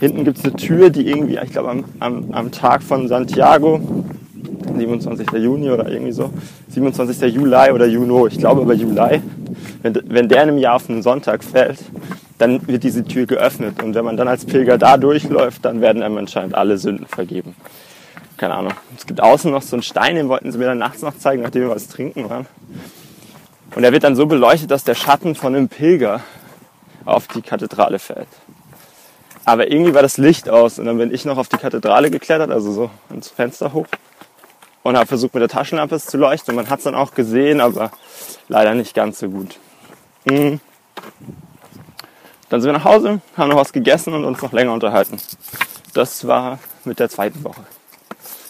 Hinten 0.00 0.24
gibt 0.24 0.38
es 0.38 0.44
eine 0.44 0.54
Tür, 0.54 0.90
die 0.90 1.08
irgendwie, 1.08 1.38
ich 1.42 1.52
glaube 1.52 1.70
am, 1.70 1.84
am, 2.00 2.30
am 2.32 2.52
Tag 2.52 2.82
von 2.82 3.08
Santiago, 3.08 3.80
27. 4.76 5.30
Juni 5.32 5.70
oder 5.70 5.88
irgendwie 5.88 6.12
so, 6.12 6.30
27. 6.68 7.32
Juli 7.34 7.70
oder 7.72 7.86
Juno, 7.86 8.26
ich 8.26 8.38
glaube 8.38 8.62
aber 8.62 8.74
Juli, 8.74 9.22
wenn, 9.82 9.98
wenn 10.06 10.28
der 10.28 10.42
in 10.42 10.48
einem 10.50 10.58
Jahr 10.58 10.76
auf 10.76 10.90
einen 10.90 11.02
Sonntag 11.02 11.42
fällt, 11.44 11.78
dann 12.38 12.66
wird 12.68 12.82
diese 12.82 13.04
Tür 13.04 13.24
geöffnet. 13.24 13.82
Und 13.82 13.94
wenn 13.94 14.04
man 14.04 14.18
dann 14.18 14.28
als 14.28 14.44
Pilger 14.44 14.76
da 14.76 14.98
durchläuft, 14.98 15.64
dann 15.64 15.80
werden 15.80 16.02
einem 16.02 16.18
anscheinend 16.18 16.54
alle 16.54 16.76
Sünden 16.76 17.06
vergeben. 17.06 17.54
Keine 18.36 18.54
Ahnung. 18.54 18.74
Es 18.96 19.06
gibt 19.06 19.20
außen 19.20 19.50
noch 19.50 19.62
so 19.62 19.76
einen 19.76 19.82
Stein, 19.82 20.16
den 20.16 20.28
wollten 20.28 20.52
sie 20.52 20.58
mir 20.58 20.66
dann 20.66 20.78
nachts 20.78 21.02
noch 21.02 21.16
zeigen, 21.16 21.42
nachdem 21.42 21.62
wir 21.62 21.70
was 21.70 21.88
trinken 21.88 22.28
waren. 22.28 22.46
Und 23.74 23.84
er 23.84 23.92
wird 23.92 24.04
dann 24.04 24.16
so 24.16 24.26
beleuchtet, 24.26 24.70
dass 24.70 24.84
der 24.84 24.94
Schatten 24.94 25.34
von 25.34 25.54
einem 25.54 25.68
Pilger 25.68 26.20
auf 27.04 27.28
die 27.28 27.42
Kathedrale 27.42 27.98
fällt. 27.98 28.28
Aber 29.44 29.70
irgendwie 29.70 29.94
war 29.94 30.02
das 30.02 30.18
Licht 30.18 30.48
aus 30.48 30.78
und 30.78 30.86
dann 30.86 30.98
bin 30.98 31.14
ich 31.14 31.24
noch 31.24 31.38
auf 31.38 31.48
die 31.48 31.56
Kathedrale 31.56 32.10
geklettert, 32.10 32.50
also 32.50 32.72
so 32.72 32.90
ins 33.10 33.28
Fenster 33.28 33.72
hoch 33.72 33.86
und 34.82 34.96
habe 34.96 35.06
versucht 35.06 35.34
mit 35.34 35.40
der 35.40 35.48
Taschenlampe 35.48 35.94
es 35.94 36.06
zu 36.06 36.16
leuchten. 36.16 36.52
Und 36.52 36.56
man 36.56 36.70
hat 36.70 36.78
es 36.78 36.84
dann 36.84 36.94
auch 36.94 37.14
gesehen, 37.14 37.60
aber 37.60 37.90
leider 38.48 38.74
nicht 38.74 38.94
ganz 38.94 39.18
so 39.18 39.28
gut. 39.28 39.58
Mhm. 40.24 40.60
Dann 42.48 42.60
sind 42.60 42.68
wir 42.68 42.78
nach 42.78 42.84
Hause, 42.84 43.20
haben 43.36 43.50
noch 43.50 43.56
was 43.56 43.72
gegessen 43.72 44.14
und 44.14 44.24
uns 44.24 44.40
noch 44.40 44.52
länger 44.52 44.72
unterhalten. 44.72 45.18
Das 45.92 46.26
war 46.26 46.58
mit 46.84 47.00
der 47.00 47.08
zweiten 47.08 47.42
Woche. 47.42 47.64